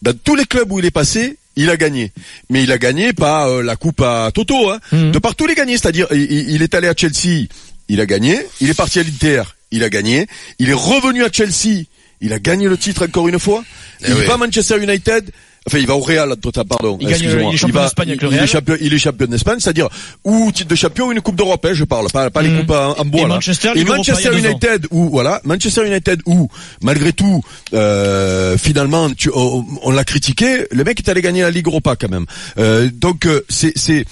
dans 0.03 0.13
tous 0.23 0.35
les 0.37 0.45
clubs 0.45 0.71
où 0.71 0.79
il 0.79 0.85
est 0.85 0.91
passé, 0.91 1.39
il 1.57 1.71
a 1.71 1.77
gagné. 1.77 2.13
Mais 2.51 2.63
il 2.63 2.71
a 2.71 2.79
gagné 2.79 3.13
pas 3.13 3.49
euh, 3.49 3.63
la 3.63 3.77
coupe 3.77 4.01
à 4.03 4.31
Toto, 4.33 4.71
hein. 4.71 4.79
Mhm. 4.93 5.13
De 5.13 5.19
partout 5.19 5.47
il 5.47 5.51
a 5.51 5.55
gagné. 5.55 5.77
C'est-à-dire, 5.79 6.07
il, 6.13 6.63
est 6.63 6.75
allé 6.75 6.89
à 6.89 6.95
Chelsea, 6.97 7.47
il 7.89 8.01
a 8.01 8.07
gagné. 8.07 8.47
Il 8.61 8.71
est 8.71 8.75
parti 8.75 9.01
à 9.01 9.03
l'Inter, 9.03 9.43
il 9.71 9.83
a 9.83 9.89
gagné. 9.89 10.27
Il 10.59 10.71
est 10.71 10.75
revenu 10.75 11.25
à 11.25 11.29
Chelsea, 11.33 11.85
il 12.21 12.33
a 12.33 12.39
gagné 12.39 12.69
le 12.69 12.77
titre 12.77 13.07
encore 13.07 13.29
une 13.29 13.39
fois. 13.39 13.65
Eh 14.03 14.09
il 14.09 14.15
oui. 14.15 14.27
va 14.27 14.35
à 14.35 14.37
Manchester 14.37 14.83
United. 14.83 15.31
Enfin, 15.67 15.79
il 15.79 15.87
va 15.87 15.97
au 15.97 16.01
Real, 16.01 16.35
pardon. 16.69 16.97
Il 17.01 17.07
gagne- 17.07 17.15
excusez-moi. 17.17 17.51
il 17.51 17.55
est 17.55 17.59
champion 17.59 17.83
d'Espagne 17.83 18.09
avec 18.11 18.23
le 18.23 18.29
il- 18.29 18.31
il 18.31 18.35
est 18.37 18.39
Real. 18.39 18.49
champion- 18.49 18.77
Il 18.81 18.95
est 18.95 18.99
champion 18.99 19.27
d'Espagne, 19.27 19.57
c'est-à-dire 19.59 19.89
ou 20.25 20.53
titre 20.53 20.69
de 20.71 20.75
champion 20.77 21.07
ou 21.09 21.13
une 21.13 21.21
coupe 21.21 21.35
d'Europe, 21.37 21.65
hein, 21.69 21.73
je 21.75 21.85
parle, 21.85 22.09
pas, 22.11 22.31
pas 22.31 22.43
les 22.43 22.51
Mhm. 22.51 22.61
coupes 22.61 22.71
en, 22.71 22.93
en 23.01 23.05
bois. 23.05 23.21
Et 23.21 23.23
là. 23.25 23.29
Manchester, 23.29 23.73
et 23.75 23.85
Manchester. 23.85 24.31
United 24.39 24.87
où 24.93 25.09
voilà, 25.11 25.41
Manchester 25.45 25.87
United 25.87 26.21
où 26.27 26.49
malgré 26.83 27.13
tout, 27.13 27.43
euh, 27.75 28.57
finalement, 28.59 29.11
tu, 29.11 29.31
on, 29.35 29.65
on 29.83 29.91
l'a 29.91 30.05
critiqué, 30.05 30.67
le 30.71 30.85
mec 30.85 31.01
est 31.01 31.09
allé 31.09 31.21
gagner 31.21 31.43
la 31.43 31.51
Ligue 31.51 31.67
Europa 31.67 31.97
quand 31.97 32.11
même. 32.11 32.27
Euh, 32.59 32.89
donc 32.93 33.27
euh, 33.27 33.45
c'est 33.49 33.73
c'est, 33.77 34.05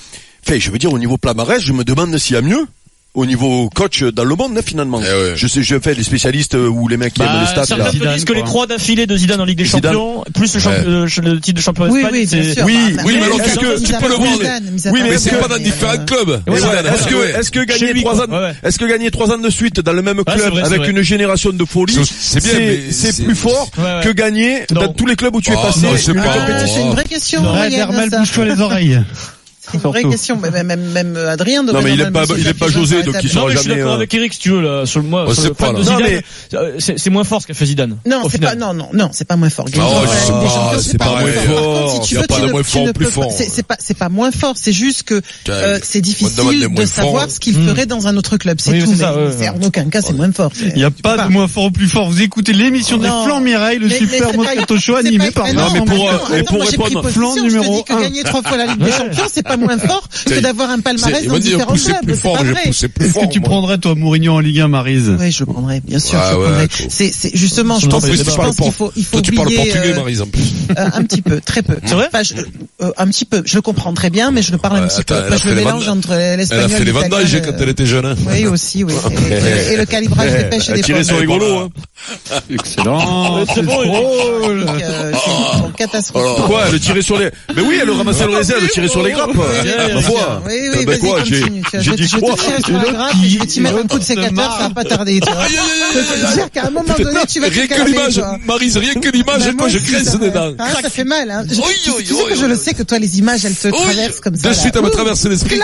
fait, 0.43 0.59
je 0.61 0.71
veux 0.71 0.79
dire 0.79 0.93
au 0.93 0.99
niveau 0.99 1.19
palmarès, 1.19 1.61
je 1.63 1.73
me 1.73 1.85
demande 1.85 2.17
s'il 2.19 2.35
y 2.35 2.39
a 2.39 2.43
mieux. 2.43 2.67
Au 3.15 3.27
niveau 3.27 3.71
coach 3.73 4.03
dans 4.03 4.25
le 4.25 4.35
monde, 4.35 4.59
hein, 4.59 4.63
finalement. 4.67 5.01
Eh 5.01 5.05
ouais. 5.05 5.33
Je 5.37 5.47
sais, 5.47 5.63
je 5.63 5.79
fais 5.79 5.95
les 5.95 6.03
spécialistes 6.03 6.57
euh, 6.57 6.67
ou 6.67 6.89
les 6.89 6.97
mecs 6.97 7.15
qui 7.15 7.21
Bah, 7.21 7.31
aiment 7.33 7.41
les 7.43 7.47
stats. 7.47 7.65
certains 7.65 7.85
Là. 7.85 7.91
Zidane, 7.93 8.15
disent 8.15 8.25
que 8.25 8.33
les 8.33 8.43
trois 8.43 8.67
d'affilée 8.67 9.07
de 9.07 9.17
Zidane 9.17 9.41
en 9.41 9.45
Ligue 9.45 9.59
des 9.59 9.67
Zidane. 9.67 9.93
Champions, 9.93 10.25
plus 10.35 10.53
le, 10.53 10.61
champ- 10.61 10.71
Ouais. 10.71 10.83
le, 10.85 11.05
le 11.05 11.41
titre 11.41 11.57
de 11.59 11.63
champion 11.63 11.85
Oui, 11.89 12.03
d'Espagne, 12.03 12.13
oui, 12.13 12.27
sûr. 12.27 12.65
Oui, 12.65 12.75
Bah, 12.97 13.03
oui, 13.07 13.13
mais 13.15 13.21
mais 13.21 13.25
alors 13.27 13.39
que 13.39 13.43
part 13.45 13.53
tu 13.53 13.93
peux 14.03 14.09
le 14.09 14.15
voir, 14.17 14.33
oui, 14.93 15.01
mais 15.05 15.19
c'est 15.19 15.31
que- 15.31 15.37
pas 15.37 15.47
dans 15.47 15.59
différents 15.63 16.05
clubs. 16.05 16.43
Voilà, 16.45 16.67
ouais, 16.83 16.91
est-ce 16.93 17.07
que, 17.07 17.39
est-ce 17.39 17.51
que 17.53 17.61
gagner 17.65 17.95
trois 18.03 18.21
ans, 18.21 18.27
est-ce 18.65 18.79
que 18.81 18.85
gagner 18.85 19.11
trois 19.13 19.31
ans 19.31 19.39
de 19.39 19.51
suite 19.51 19.79
dans 19.79 19.93
le 19.93 20.03
même 20.03 20.21
c'est 20.27 20.35
club 20.35 20.59
avec 20.65 20.89
une 20.89 21.03
génération 21.03 21.51
de 21.53 21.65
folie, 21.65 21.97
C'est- 22.05 23.25
plus 23.25 23.37
fort 23.37 23.71
que 24.03 24.11
gagner 24.11 24.65
dans 24.71 24.89
tous 24.93 25.07
les 25.07 25.15
clubs 25.15 25.37
où 25.37 25.41
tu 25.41 25.53
es 25.53 25.57
Ah, 25.57 25.67
passé. 25.67 25.87
C'est 25.99 26.11
une 26.11 26.91
vraie 26.91 27.05
question. 27.05 27.45
Ça. 27.45 28.19
bouge-toi 28.19 28.45
les 28.47 28.61
oreilles. 28.61 29.01
C'est 29.67 29.75
une 29.75 29.81
vraie 29.81 30.05
question. 30.05 30.39
Mais 30.41 30.51
Même, 30.51 30.67
même, 30.67 30.91
même 30.93 31.17
euh, 31.17 31.31
Adrien 31.33 31.63
Non, 31.63 31.73
mais 31.83 31.95
il 31.95 32.01
est 32.01 32.11
pas- 32.11 32.25
il 32.37 32.47
est 32.47 32.55
pas 32.55 32.69
José, 32.69 33.03
donc 33.03 33.17
il 33.23 33.31
table. 33.31 33.35
Non, 33.41 33.47
mais 33.49 33.53
je 33.55 33.59
suis 33.59 33.69
jamais, 33.69 33.77
d'accord 33.81 33.93
euh, 33.93 33.97
avec 33.97 34.15
Eric, 34.15 34.33
si 34.35 34.39
tu 34.39 34.51
veux, 34.51 34.61
là, 34.61 34.87
sur 34.87 35.01
le, 35.01 35.07
moi, 35.09 35.27
euh, 35.29 35.33
c'est 36.79 36.99
c'est 36.99 37.11
moins 37.11 37.25
fort 37.25 37.43
ce 37.43 37.47
qu'a 37.47 37.55
fait 37.55 37.67
Zidane. 37.67 37.97
Non, 38.07 38.21
c'est 38.25 38.33
final. 38.37 38.51
pas, 38.59 38.67
non, 38.67 38.75
non, 38.75 38.89
non, 38.93 39.11
c'est 39.13 39.27
pas 39.27 39.37
moins 39.37 39.51
fort. 39.51 39.65
Pas, 39.67 39.71
Champions, 39.73 40.79
c'est 40.79 40.91
c'est 40.93 40.99
pas 40.99 41.07
moins 41.07 41.21
fort. 41.33 41.45
Par 41.45 41.57
fort. 41.57 41.85
contre, 41.91 42.05
si 42.05 42.09
tu 42.09 42.15
Y 42.15 42.19
a 42.19 42.23
pas 42.27 42.41
de 42.41 42.51
moins 42.51 42.63
fort, 42.63 42.93
plus 42.93 43.07
fort. 43.07 43.33
C'est 43.33 43.63
pas, 43.67 43.77
c'est 43.79 43.97
pas 43.97 44.09
moins 44.09 44.31
fort. 44.31 44.55
C'est 44.57 44.73
juste 44.73 45.03
que 45.05 45.21
euh, 45.49 45.79
c'est 45.83 46.01
difficile 46.01 46.69
de 46.71 46.87
savoir 46.87 47.31
ce 47.31 47.41
qu'il 47.41 47.55
Hmm. 47.59 47.69
ferait 47.69 47.87
dans 47.87 48.07
un 48.09 48.17
autre 48.17 48.37
club. 48.37 48.59
C'est 48.61 48.79
tout. 48.81 48.93
mais 49.39 49.49
en 49.49 49.63
aucun 49.63 49.85
cas, 49.89 50.03
c'est 50.03 50.13
moins 50.13 50.33
fort. 50.33 50.51
Il 50.61 50.75
n'y 50.75 50.85
a 50.85 50.91
pas 50.91 51.17
de 51.27 51.29
moins 51.33 51.49
fort 51.49 51.65
ou 51.65 51.71
plus 51.71 51.89
fort. 51.89 52.11
Vous 52.11 52.23
écoutez 52.23 52.53
l'émission 52.53 52.99
des. 52.99 53.09
Flancs 53.25 53.41
Mireille, 53.41 53.79
le 53.79 53.89
super 53.89 54.35
Moscato 54.35 54.79
Show 54.79 54.97
animé 54.97 55.31
par 55.31 55.53
Non, 55.55 55.71
mais 55.73 55.81
pour, 55.85 56.11
euh, 56.11 56.43
pour 56.47 56.61
répondre- 56.63 57.09
Flanc 57.09 57.35
numéro 57.37 57.77
dis 57.77 57.85
que 57.85 57.93
un. 57.93 58.01
gagner 58.01 58.23
trois 58.25 58.43
fois 58.43 58.57
la 58.57 58.67
Ligue 58.67 58.83
des. 58.83 58.91
Champions, 58.93 59.25
c'est 59.33 59.43
pas 59.43 59.54
moins 59.57 59.79
fort 59.79 60.09
que 60.27 60.41
d'avoir 60.41 60.71
un 60.71 60.81
palmarès 60.81 61.25
dans 61.27 61.35
pousser 61.67 61.93
clubs. 61.93 62.01
plus 62.07 62.15
C'est 62.17 62.23
pas 62.23 62.43
vrai. 62.43 62.63
Est-ce 62.69 62.87
que 63.19 63.31
tu 63.31 63.41
prendrais 63.41 63.79
toi 63.79 63.95
Mourinho 63.95 64.33
en 64.35 64.41
Ligue 64.41 64.61
1, 64.61 64.69
Marise? 64.69 65.13
Oui, 65.19 65.31
je 65.33 65.41
le 65.41 65.47
prendrais, 65.47 65.81
bien 65.81 65.99
sûr. 65.99 66.19
Je 66.19 66.35
prendrais. 66.35 66.69
cool. 66.69 66.87
C'est, 66.89 67.13
c'est 67.13 67.31
justement, 67.37 67.79
je 67.79 67.87
En 67.87 67.91
pense, 67.91 68.03
pas- 68.07 68.51
qu'il 68.65 68.73
faut, 68.73 68.93
il 68.97 69.05
faut 69.05 69.13
Toi, 69.13 69.23
tu 69.23 69.33
parles 69.33 69.47
oublier, 69.49 69.71
portugais, 69.71 69.93
euh, 69.93 69.97
Marise, 69.97 70.23
en 70.23 70.27
plus. 70.27 70.43
euh, 70.79 70.85
un 70.95 71.03
petit 71.05 71.23
peu, 71.23 71.41
très 71.41 71.63
peu. 71.63 71.77
C'est 71.85 71.95
vrai? 71.95 72.09
Enfin, 72.13 72.23
je- 72.23 72.35
euh, 72.85 72.91
un 72.97 73.07
petit 73.09 73.25
peu. 73.25 73.43
Je 73.45 73.57
le 73.57 73.63
comprends 73.63 73.93
très 73.95 74.11
bien, 74.11 74.31
mais 74.31 74.43
je 74.43 74.53
le 74.53 74.59
parle 74.59 74.79
un 74.79 74.87
petit 74.87 75.01
attends, 75.01 75.15
peu. 75.17 75.33
elle 75.33 75.39
je 75.39 75.49
le 75.49 75.55
mélange 75.57 75.89
entre 75.89 76.13
Elle 76.13 76.39
l'espagnol 76.39 76.65
a 76.65 76.69
fait 76.69 76.85
les 76.85 76.93
le- 77.41 77.47
quand 77.47 77.53
elle 77.61 77.69
était 77.69 77.87
jeune. 77.87 78.07
hein. 78.07 78.15
Oui, 78.31 78.47
aussi, 78.47 78.85
oui. 78.85 78.93
Et, 79.73 79.77
le 79.77 79.85
calibrage 79.85 80.33
des 80.37 80.45
pêches 80.45 80.69
et 80.71 80.75
des 80.75 80.83
Tirer 80.83 81.05
sur 81.05 81.21
les 81.21 81.27
poissons. 81.27 81.45
golos, 81.47 81.59
hein. 81.59 81.69
Excellent. 82.51 83.45
C'est 83.55 83.63
bon, 83.63 83.85
drôle. 83.85 84.67
Euh, 84.69 85.13
c'est 85.13 85.59
une 85.67 85.73
catastrophe. 85.73 86.47
Quoi, 86.47 86.69
le 86.71 86.79
tirer 86.81 87.03
sur 87.03 87.19
les, 87.19 87.31
mais 87.55 87.63
oui, 87.63 87.79
elle 87.81 87.87
le 87.87 87.93
ramassait 87.93 88.27
le 88.27 88.37
raisin, 88.37 88.55
le 88.61 88.69
tirer 88.69 88.89
sur 88.89 89.03
les 89.03 89.13
grappes. 89.13 89.31
Oui, 89.35 89.45
oui, 89.63 89.71
Ma 89.93 89.97
oui, 89.97 90.03
foi. 90.03 90.43
Oui, 90.47 90.53
oui, 90.75 90.85
ben 90.85 90.87
vas-y, 90.87 90.99
quoi, 91.01 91.25
j'ai, 91.25 91.41
continue. 91.41 91.63
Tu 91.63 91.71
vois, 91.77 91.81
j'ai 91.81 91.91
dit 91.97 92.07
je 92.07 92.15
vais 92.17 92.21
quoi? 92.23 92.35
te 92.35 92.41
tirer 92.41 92.61
sur 92.61 92.73
la 92.73 92.79
l'autre 92.83 92.93
grappe 92.93 93.13
qui- 93.13 93.27
et 93.27 93.29
je 93.31 93.39
vais 93.39 93.47
t'y 93.47 93.61
mettre 93.61 93.79
un 93.79 93.87
coup 93.87 93.99
de 93.99 94.05
sécateur, 94.05 94.57
ça 94.59 94.69
va 94.69 94.71
pas 94.75 94.85
tarder, 94.85 95.21
tu 95.21 95.33
vois. 95.33 95.45
Je 95.47 95.99
te 95.99 96.35
dire 96.35 96.51
qu'à 96.51 96.67
un 96.67 96.71
moment 96.71 96.95
donné, 96.99 97.21
tu 97.29 97.41
vas 97.41 97.49
te 97.49 97.55
Rien 97.55 97.67
que 97.67 97.83
l'image. 97.87 98.23
Marise, 98.47 98.77
rien 98.77 98.95
que 98.95 99.09
l'image, 99.09 99.55
moi 99.57 99.69
je 99.69 99.79
ça 99.79 100.19
me- 100.19 100.31
dents. 100.31 100.53
Ah, 100.59 100.71
ça 100.83 100.91
fait 100.91 101.05
mal, 101.05 101.31
hein. 101.31 101.45
Tu- 101.49 101.55
sais 101.55 101.63
que 102.29 102.37
je 102.37 102.47
le 102.47 102.57
sais 102.57 102.75
que 102.75 102.83
toi, 102.83 102.99
les 102.99 103.19
images, 103.19 103.45
elles 103.45 103.55
te 103.55 103.69
traversent 103.69 104.21
comme 104.21 104.37
ça. 104.37 104.49
De 104.49 104.55
suite, 104.55 104.75
elle 104.77 104.83
me 104.83 104.89
Ouh, 104.89 104.91
traverse 104.91 105.25
l'esprit. 105.27 105.61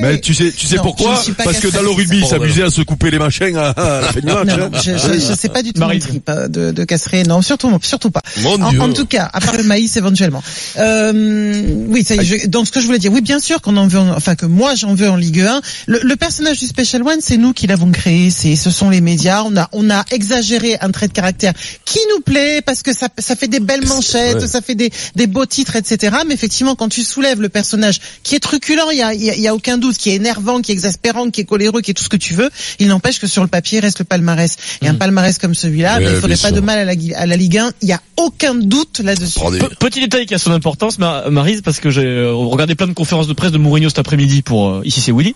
Mais 0.00 0.20
tu 0.20 0.34
sais, 0.34 0.52
tu 0.56 0.66
sais 0.66 0.76
Non, 0.76 0.82
pourquoi 0.82 1.20
Parce 1.44 1.58
que 1.58 1.68
dans 1.68 1.82
le 1.82 1.90
rugby, 1.90 2.18
ils 2.18 2.26
s'amusaient 2.26 2.62
à 2.64 2.70
se 2.70 2.82
couper 2.82 3.10
les 3.10 3.18
machins 3.18 3.56
à, 3.56 3.70
à 3.70 4.00
la 4.02 4.12
fin 4.12 4.20
du 4.20 4.26
match. 4.26 4.88
Hein. 5.40 5.42
c'est 5.42 5.52
pas 5.52 5.62
du 5.62 5.72
tout 5.72 5.80
Marie. 5.80 5.98
mon 5.98 6.06
trip 6.06 6.28
euh, 6.28 6.48
de, 6.48 6.70
de. 6.70 6.86
Non, 7.28 7.42
surtout, 7.42 7.70
surtout 7.82 8.10
pas. 8.10 8.22
Mon 8.42 8.60
En, 8.62 8.70
Dieu. 8.70 8.80
en 8.80 8.92
tout 8.92 9.06
cas, 9.06 9.28
à 9.32 9.40
part 9.40 9.56
le 9.56 9.62
maïs 9.64 9.96
éventuellement. 9.96 10.42
Euh, 10.78 11.62
oui, 11.88 12.04
ça 12.04 12.14
y 12.14 12.18
est, 12.18 12.24
je- 12.24 12.46
donc 12.46 12.66
ce 12.66 12.72
que 12.72 12.80
je 12.80 12.86
voulais 12.86 12.98
dire, 12.98 13.12
oui, 13.12 13.20
bien 13.20 13.38
sûr 13.38 13.60
qu'on 13.60 13.76
en 13.76 13.86
veut, 13.86 13.98
en- 13.98 14.10
enfin 14.16 14.34
que 14.34 14.46
moi 14.46 14.74
j'en 14.74 14.94
veux 14.94 15.08
en 15.08 15.16
Ligue 15.16 15.40
1. 15.40 15.60
Le, 15.86 16.00
le 16.02 16.16
personnage 16.16 16.58
du 16.58 16.66
Special 16.66 17.02
One, 17.02 17.18
c'est 17.20 17.36
nous 17.36 17.52
qui 17.52 17.66
l'avons 17.66 17.90
créé, 17.90 18.30
c'est, 18.30 18.56
ce 18.56 18.70
sont 18.70 18.90
les 18.90 19.00
médias. 19.00 19.42
On 19.44 19.56
a, 19.56 19.68
on 19.72 19.90
a 19.90 20.04
exagéré 20.10 20.76
un 20.80 20.90
trait 20.90 21.08
de 21.08 21.12
caractère 21.12 21.52
qui 21.84 21.98
nous 22.14 22.20
plaît 22.22 22.60
parce 22.64 22.82
que 22.82 22.94
ça, 22.94 23.08
ça 23.18 23.36
fait 23.36 23.48
des 23.48 23.60
belles 23.60 23.86
manchettes, 23.86 24.40
ouais. 24.40 24.46
ça 24.46 24.60
fait 24.60 24.74
des, 24.74 24.90
des 25.16 25.26
beaux 25.26 25.46
titres, 25.46 25.76
etc. 25.76 26.16
Mais 26.26 26.34
effectivement, 26.34 26.74
quand 26.74 26.88
tu 26.88 27.02
soulèves 27.02 27.40
le 27.40 27.48
personnage 27.48 28.00
qui 28.22 28.34
est 28.34 28.40
truculent, 28.40 28.80
il 28.92 28.98
y 28.98 29.02
a, 29.02 29.14
il 29.14 29.22
y 29.22 29.30
a- 29.30 29.34
il 29.34 29.40
y 29.40 29.48
a 29.48 29.54
aucun 29.54 29.78
doute, 29.78 29.96
qui 29.96 30.10
est 30.10 30.14
énervant, 30.16 30.60
qui 30.60 30.72
est 30.72 30.74
exaspérant, 30.74 31.30
qui 31.30 31.40
est 31.42 31.44
coléreux, 31.44 31.80
qui 31.80 31.90
est 31.90 31.94
tout 31.94 32.04
ce 32.04 32.08
que 32.08 32.16
tu 32.16 32.34
veux, 32.34 32.50
il 32.78 32.88
n'empêche 32.88 33.18
que 33.18 33.26
sur 33.26 33.42
le 33.42 33.48
papier 33.48 33.80
reste 33.80 33.98
le 34.00 34.04
palmarès. 34.04 34.56
Et 34.82 34.88
un 34.88 34.94
palmarès 34.94 35.29
comme 35.38 35.54
celui-là, 35.54 35.98
ben, 35.98 36.08
il 36.08 36.14
faudrait 36.14 36.28
bien 36.28 36.36
pas 36.36 36.48
sûr. 36.48 36.56
de 36.56 36.60
mal 36.60 36.78
à 36.78 36.84
la, 36.84 36.94
à 37.16 37.26
la 37.26 37.36
Ligue 37.36 37.58
1. 37.58 37.72
Il 37.82 37.88
y 37.88 37.92
a 37.92 38.00
aucun 38.16 38.54
doute 38.54 39.00
là-dessus. 39.00 39.38
Petit 39.78 40.00
détail 40.00 40.26
qui 40.26 40.34
a 40.34 40.38
son 40.38 40.52
importance, 40.52 40.98
Ma- 40.98 41.28
Maryse, 41.30 41.62
parce 41.62 41.80
que 41.80 41.90
j'ai 41.90 42.04
euh, 42.06 42.32
regardé 42.34 42.74
plein 42.74 42.86
de 42.86 42.92
conférences 42.92 43.26
de 43.28 43.32
presse 43.32 43.52
de 43.52 43.58
Mourinho 43.58 43.88
cet 43.88 43.98
après-midi 43.98 44.42
pour 44.42 44.68
euh, 44.68 44.82
ici 44.84 45.00
c'est 45.00 45.12
Willy. 45.12 45.34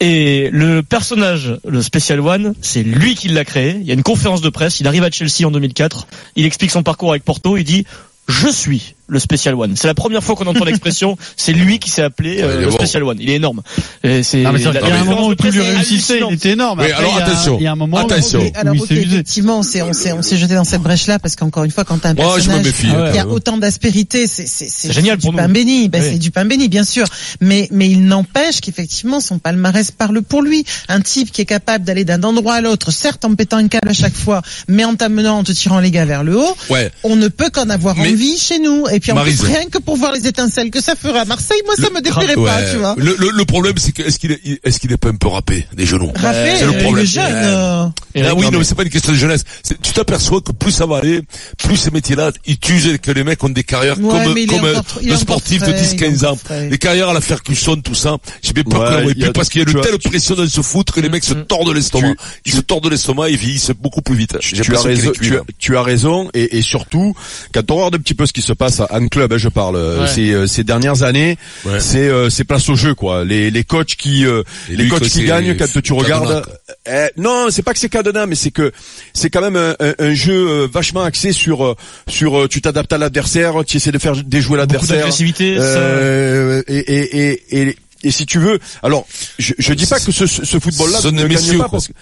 Et 0.00 0.50
le 0.52 0.82
personnage, 0.82 1.58
le 1.66 1.82
Special 1.82 2.20
One, 2.20 2.54
c'est 2.60 2.82
lui 2.82 3.14
qui 3.14 3.28
l'a 3.28 3.44
créé. 3.44 3.76
Il 3.80 3.86
y 3.86 3.90
a 3.90 3.94
une 3.94 4.02
conférence 4.02 4.40
de 4.40 4.48
presse. 4.50 4.80
Il 4.80 4.86
arrive 4.86 5.04
à 5.04 5.10
Chelsea 5.10 5.46
en 5.46 5.50
2004. 5.50 6.06
Il 6.36 6.44
explique 6.46 6.70
son 6.70 6.82
parcours 6.82 7.10
avec 7.10 7.24
Porto. 7.24 7.56
Il 7.56 7.64
dit 7.64 7.84
je 8.28 8.48
suis 8.48 8.94
le 9.08 9.18
Special 9.18 9.54
One. 9.54 9.74
C'est 9.76 9.86
la 9.86 9.94
première 9.94 10.22
fois 10.24 10.34
qu'on 10.34 10.46
entend 10.46 10.64
l'expression. 10.64 11.16
C'est 11.36 11.52
lui 11.52 11.78
qui 11.78 11.90
s'est 11.90 12.02
appelé 12.02 12.42
euh, 12.42 12.54
il 12.56 12.62
est 12.62 12.64
le 12.64 12.70
bon. 12.70 12.76
Special 12.76 13.04
One. 13.04 13.18
Il 13.20 13.30
est 13.30 13.34
énorme. 13.34 13.62
Et 14.02 14.22
c'est 14.22 14.44
Ah, 14.44 14.52
qu'il 14.52 14.62
y 14.62 14.66
a 14.66 15.00
un 15.00 15.04
moment 15.04 15.28
où 15.28 15.34
tout 15.34 15.48
lui 15.50 15.60
réussissait, 15.60 16.20
il 16.28 16.34
était 16.34 16.50
énorme. 16.50 16.80
Après, 16.80 16.92
alors 16.92 17.12
il 17.14 17.18
y 17.18 17.22
a- 17.22 17.26
attention. 17.26 17.56
Il 17.58 17.62
y 17.62 17.66
a 17.66 17.72
un 17.72 17.76
moment 17.76 17.96
où- 17.98 18.00
Attention. 18.00 18.40
Ok, 18.40 18.52
alors 18.56 18.72
où 18.74 18.76
il 18.76 18.82
ok, 18.82 18.88
s'est 18.88 18.94
usé. 18.94 19.14
effectivement, 19.14 19.58
on 19.58 19.62
s'est 19.62 19.82
on 19.82 19.92
s'est 19.92 20.12
on 20.12 20.22
s'est 20.22 20.36
jeté 20.36 20.54
dans 20.54 20.64
cette 20.64 20.82
brèche 20.82 21.06
là 21.06 21.18
parce 21.18 21.36
qu'encore 21.36 21.64
une 21.64 21.70
fois, 21.70 21.84
quand 21.84 21.98
t'as 21.98 22.10
un 22.10 22.14
Moi, 22.14 22.24
je 22.40 22.48
me 22.48 22.54
personnage 22.54 22.66
méfie. 22.66 22.88
Ah 22.92 23.02
ouais, 23.04 23.12
qui 23.12 23.18
a 23.18 23.26
autant 23.28 23.56
d'aspérité, 23.58 24.26
c'est 24.26 24.46
c'est 24.46 24.68
c'est 24.68 24.92
génial 24.92 25.16
du 25.18 25.22
pour 25.22 25.32
nous. 25.32 25.38
pain 25.38 25.48
béni. 25.48 25.88
Ben, 25.88 26.02
Oui. 26.02 26.08
c'est 26.12 26.18
du 26.18 26.30
pain 26.30 26.44
béni, 26.44 26.68
bien 26.68 26.84
sûr. 26.84 27.06
Mais 27.40 27.68
mais 27.70 27.88
il 27.88 28.04
n'empêche 28.06 28.60
qu'effectivement 28.60 29.20
son 29.20 29.38
palmarès 29.38 29.90
parle 29.90 30.22
pour 30.22 30.42
lui. 30.42 30.64
Un 30.88 31.00
type 31.00 31.30
qui 31.32 31.42
est 31.42 31.46
capable 31.46 31.84
d'aller 31.84 32.04
d'un 32.04 32.22
endroit 32.22 32.54
à 32.54 32.60
l'autre, 32.60 32.90
certes 32.90 33.24
en 33.24 33.34
pétant 33.34 33.58
un 33.58 33.68
câble 33.68 33.88
à 33.88 33.92
chaque 33.92 34.14
fois, 34.16 34.42
mais 34.68 34.84
en 34.84 34.94
t'amenant, 34.94 35.38
en 35.38 35.44
te 35.44 35.52
tirant 35.52 35.80
les 35.80 35.90
gars 35.90 36.04
vers 36.04 36.24
le 36.24 36.38
haut. 36.38 36.56
Ouais. 36.70 36.90
On 37.04 37.16
ne 37.16 37.28
peut 37.28 37.50
qu'en 37.50 37.68
avoir 37.70 37.98
envie 37.98 38.38
chez 38.38 38.58
nous. 38.58 38.86
Et 38.96 39.00
puis 39.00 39.12
en 39.12 39.22
plus, 39.22 39.42
rien 39.42 39.66
que 39.70 39.78
pour 39.78 39.96
voir 39.96 40.12
les 40.12 40.26
étincelles 40.26 40.70
que 40.70 40.80
ça 40.80 40.96
ferait 40.96 41.18
à 41.20 41.24
Marseille, 41.26 41.60
moi 41.66 41.74
ça 41.76 41.90
me 41.90 42.00
déplairait 42.00 42.34
pas, 42.34 42.40
Ouais. 42.40 42.70
tu 42.72 42.78
vois. 42.78 42.94
Le, 42.96 43.14
le, 43.18 43.30
le 43.30 43.44
problème, 43.44 43.74
c'est 43.76 43.92
que 43.92 44.02
est-ce 44.02 44.18
qu'il 44.18 44.32
est, 44.32 44.40
est-ce 44.64 44.80
qu'il 44.80 44.90
est 44.92 44.96
pas 44.96 45.08
un 45.10 45.16
peu 45.16 45.28
râpé 45.28 45.66
des 45.74 45.84
genoux? 45.86 46.10
Raffé, 46.16 46.56
C'est 46.58 46.64
le 46.64 46.72
il 46.72 46.78
problème. 46.82 47.04
est 47.04 47.06
jeune. 47.06 47.24
Euh, 47.26 47.86
Ah 48.14 48.18
là, 48.20 48.34
oui, 48.34 48.44
non, 48.46 48.52
mais- 48.52 48.58
mais 48.58 48.64
c'est 48.64 48.74
pas 48.74 48.84
une 48.84 48.88
question 48.90 49.12
de 49.12 49.18
jeunesse. 49.18 49.44
C'est- 49.62 49.80
Tu 49.82 49.92
t'aperçois 49.92 50.40
que 50.40 50.52
plus 50.52 50.70
ça 50.72 50.86
va 50.86 50.96
aller, 50.96 51.20
plus 51.58 51.76
ces 51.76 51.90
métiers-là, 51.90 52.30
ils 52.46 52.58
tuent 52.58 52.98
que 52.98 53.10
les 53.10 53.22
mecs 53.24 53.42
ont 53.44 53.48
des 53.50 53.64
carrières 53.64 53.98
Ouais, 54.00 54.24
comme, 54.24 54.38
il 54.38 54.46
comme 54.46 54.58
encore 54.60 54.68
euh, 54.68 55.00
il 55.02 55.08
est 55.08 55.10
le 55.10 55.14
encore 55.16 55.20
sportif 55.20 55.60
de 55.60 55.66
frais, 55.66 55.74
10, 55.74 55.88
il 55.90 55.94
est 55.94 55.96
15 55.96 56.24
ans. 56.24 56.28
encore 56.28 56.38
frais. 56.46 56.68
Les 56.70 56.78
carrières 56.78 57.10
à 57.10 57.12
la 57.12 57.20
Ferguson, 57.20 57.76
tout 57.76 57.94
ça. 57.94 58.16
J'ai 58.42 58.52
bien 58.54 58.62
peur 58.64 58.80
Ouais, 58.80 58.88
que 58.88 58.92
l'on 58.94 59.00
il 59.10 59.10
y 59.10 59.14
plus 59.20 59.28
a- 59.28 59.32
parce 59.32 59.48
qu'il 59.50 59.60
y 59.62 59.64
a 59.66 59.70
une 59.70 59.80
telle 59.82 59.98
pression 59.98 60.34
dans 60.34 60.48
ce 60.48 60.60
foot 60.62 60.90
que 60.90 61.00
les 61.00 61.08
mecs 61.10 61.24
se 61.24 61.34
tordent 61.34 61.74
l'estomac. 61.74 62.14
Ils 62.46 62.52
se 62.52 62.60
tordent 62.60 62.86
l'estomac 62.90 63.28
et 63.28 63.36
vieillissent 63.36 63.72
beaucoup 63.78 64.00
plus 64.00 64.16
vite. 64.16 64.36
J'ai 64.40 64.62
tu 65.58 65.76
as 65.76 65.82
raison, 65.82 66.30
et 66.34 66.62
surtout 66.62 67.14
quand 67.52 67.70
on 67.70 67.76
regarde 67.76 67.96
un 67.96 67.98
petit 67.98 68.14
peu 68.14 68.24
ce 68.26 68.32
qui 68.32 68.42
se 68.42 68.52
passe 68.52 68.80
en 68.90 69.08
club, 69.08 69.32
hein, 69.32 69.38
je 69.38 69.48
parle, 69.48 69.76
euh, 69.76 70.02
Ouais. 70.02 70.06
ces, 70.08 70.30
euh, 70.32 70.46
ces 70.46 70.64
dernières 70.64 71.02
années, 71.02 71.38
Ouais. 71.64 71.80
c'est 71.80 72.08
euh, 72.08 72.30
c'est 72.30 72.44
place 72.44 72.68
au 72.68 72.74
jeu 72.76 72.94
quoi. 72.94 73.24
Les, 73.24 73.50
les 73.50 73.64
coachs 73.64 73.96
qui 73.96 74.24
euh, 74.26 74.42
les 74.68 74.76
lui, 74.84 74.88
coachs 74.88 75.02
qui 75.08 75.24
gagnent 75.24 75.56
quand 75.56 75.66
tu 75.66 75.80
cadenas, 75.82 75.96
regardes. 76.02 76.46
eh, 76.88 77.06
non, 77.16 77.46
c'est 77.50 77.62
pas 77.62 77.72
que 77.72 77.78
c'est 77.78 77.88
cadenas, 77.88 78.26
mais 78.26 78.34
c'est 78.34 78.50
que 78.50 78.72
c'est 79.12 79.30
quand 79.30 79.40
même 79.42 79.56
un, 79.56 79.74
un- 79.80 79.94
un 79.98 80.14
jeu 80.14 80.34
euh, 80.48 80.68
vachement 80.72 81.02
axé 81.02 81.32
sur 81.32 81.64
euh, 81.64 81.74
sur 82.08 82.38
euh, 82.38 82.48
tu 82.48 82.60
t'adaptes 82.60 82.92
à 82.92 82.98
l'adversaire, 82.98 83.64
tu 83.66 83.76
essaies 83.78 83.92
de 83.92 83.98
faire 83.98 84.14
déjouer 84.16 84.58
l'adversaire. 84.58 84.96
d'agressivité. 84.96 85.56
ça- 85.56 85.62
Euh, 85.62 86.62
et, 86.68 86.78
et, 86.78 87.30
et, 87.32 87.60
et, 87.62 87.76
et 88.02 88.10
si 88.10 88.26
tu 88.26 88.38
veux, 88.38 88.58
alors 88.82 89.06
je, 89.38 89.54
je 89.58 89.72
dis 89.72 89.86
pas 89.86 89.98
que 89.98 90.12
ce, 90.12 90.26
ce 90.26 90.58
football-là 90.60 90.98
ne 91.10 91.26
gagne 91.26 91.58
pas 91.58 91.64
quoi. 91.64 91.68
parce 91.70 91.88
que 91.88 91.92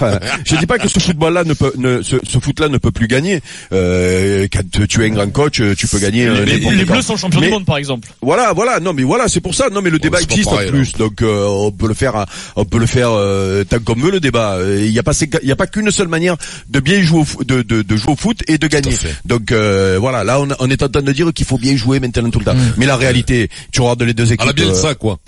Enfin, 0.00 0.18
je 0.46 0.56
dis 0.56 0.66
pas 0.66 0.78
que 0.78 0.88
ce 0.88 0.98
football-là 0.98 1.44
ne 1.44 1.52
peut, 1.54 1.72
ne, 1.76 2.00
ce, 2.02 2.16
ce 2.26 2.38
foot-là 2.38 2.68
ne 2.68 2.78
peut 2.78 2.90
plus 2.90 3.06
gagner. 3.06 3.40
Euh, 3.72 4.46
quand 4.52 4.62
tu 4.88 5.02
es 5.04 5.06
un 5.10 5.14
grand 5.14 5.30
coach, 5.30 5.60
tu 5.76 5.86
peux 5.86 5.98
gagner. 5.98 6.26
euh, 6.26 6.44
Les, 6.44 6.54
n'importe 6.54 6.74
les. 6.76 6.84
Bleus 6.84 7.02
sont 7.02 7.16
champions 7.16 7.40
Mais- 7.40 7.46
du 7.48 7.52
monde, 7.52 7.64
par 7.66 7.76
exemple. 7.76 8.08
Voilà, 8.22 8.52
voilà. 8.52 8.80
Non, 8.80 8.92
mais 8.92 9.02
voilà, 9.02 9.28
c'est 9.28 9.40
pour 9.40 9.54
ça. 9.54 9.68
Non, 9.70 9.82
mais 9.82 9.90
le 9.90 9.98
débat 9.98 10.18
c'est 10.20 10.26
pas 10.26 10.32
existe 10.34 10.50
pareil, 10.50 10.68
en 10.68 10.72
plus, 10.72 10.92
donc 10.94 11.22
euh, 11.22 11.46
on 11.46 11.70
peut 11.72 11.88
le 11.88 11.94
faire, 11.94 12.16
à- 12.16 12.26
on 12.56 12.64
peut 12.64 12.78
le 12.78 12.86
faire 12.86 13.10
euh, 13.12 13.64
tant 13.64 13.78
qu'on 13.80 13.94
veut 13.94 14.10
le 14.10 14.20
débat. 14.20 14.54
Euh, 14.54 14.84
Il 14.84 14.90
n'y 14.92 14.98
a 14.98 15.02
pas, 15.02 15.12
il 15.42 15.48
y 15.48 15.52
a 15.52 15.56
pas 15.56 15.66
qu'une 15.66 15.90
seule 15.90 16.08
manière 16.08 16.36
de 16.68 16.80
bien 16.80 17.00
jouer 17.02 17.20
au, 17.38 17.44
de, 17.44 17.62
de, 17.62 17.82
de 17.82 17.96
jouer 17.96 18.12
au 18.12 18.16
foot 18.16 18.38
et 18.48 18.58
de 18.58 18.66
gagner. 18.66 18.94
Donc 19.26 19.52
euh, 19.52 19.98
voilà, 20.00 20.24
là 20.24 20.40
on, 20.40 20.48
on 20.58 20.70
est 20.70 20.82
en 20.82 20.88
train 20.88 21.02
de 21.02 21.12
dire 21.12 21.32
qu'il 21.34 21.46
faut 21.46 21.58
bien 21.58 21.76
jouer 21.76 22.00
maintenant 22.00 22.30
tout 22.30 22.38
le 22.38 22.44
temps. 22.44 22.54
Mm. 22.54 22.74
Mais 22.78 22.86
la 22.86 22.96
réalité, 22.96 23.48
tu 23.72 23.80
regardes 23.82 24.02
les 24.02 24.14
deux 24.14 24.32
équipes. 24.32 24.40
À 24.42 24.44
la 24.46 24.50
euh, 24.50 24.54
Bielsa, 24.54 24.94
quoi. 24.94 25.18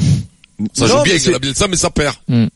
Ça 0.74 0.86
non, 0.86 0.88
joue 0.88 0.96
mais 1.04 1.10
bien, 1.10 1.18
c'est- 1.18 1.30
la 1.32 1.38
Bielsa, 1.38 1.68
mais 1.68 1.76
ça 1.76 1.90
perd. 1.90 2.14
Mm. 2.28 2.46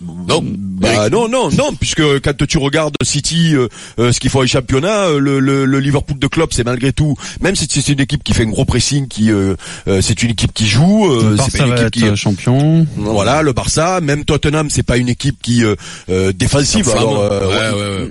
Non. 0.00 0.44
Bah 0.44 1.10
non 1.10 1.28
non 1.28 1.50
non 1.50 1.74
puisque 1.74 2.20
quand 2.20 2.46
tu 2.46 2.58
regardes 2.58 2.94
City 3.02 3.54
euh, 3.56 3.66
euh, 3.98 4.12
ce 4.12 4.20
qu'il 4.20 4.30
faut 4.30 4.40
au 4.40 4.46
championnat 4.46 5.06
euh, 5.08 5.18
le, 5.18 5.40
le, 5.40 5.64
le 5.64 5.80
Liverpool 5.80 6.18
de 6.20 6.26
Klopp 6.28 6.52
c'est 6.54 6.62
malgré 6.64 6.92
tout 6.92 7.16
même 7.40 7.56
si 7.56 7.66
c'est 7.68 7.88
une 7.92 7.98
équipe 7.98 8.22
qui 8.22 8.32
fait 8.32 8.44
un 8.44 8.48
gros 8.50 8.64
pressing 8.64 9.08
qui 9.08 9.32
euh, 9.32 9.56
euh, 9.88 10.00
c'est 10.00 10.22
une 10.22 10.30
équipe 10.30 10.52
qui 10.54 10.68
joue 10.68 11.10
euh, 11.10 11.36
c'est 11.50 11.58
pas 11.58 11.66
une 11.66 11.72
équipe 11.72 11.90
qui 11.90 12.04
euh, 12.04 12.14
champion. 12.14 12.86
voilà 12.96 13.42
le 13.42 13.52
Barça 13.52 14.00
même 14.00 14.24
Tottenham 14.24 14.70
c'est 14.70 14.84
pas 14.84 14.98
une 14.98 15.08
équipe 15.08 15.38
qui 15.42 15.64
euh, 15.64 15.74
euh, 16.10 16.32
défensive 16.32 16.88
alors 16.90 17.18
euh, 17.20 17.48
ouais, 17.48 17.80
ouais, 17.80 18.04
ouais. 18.04 18.08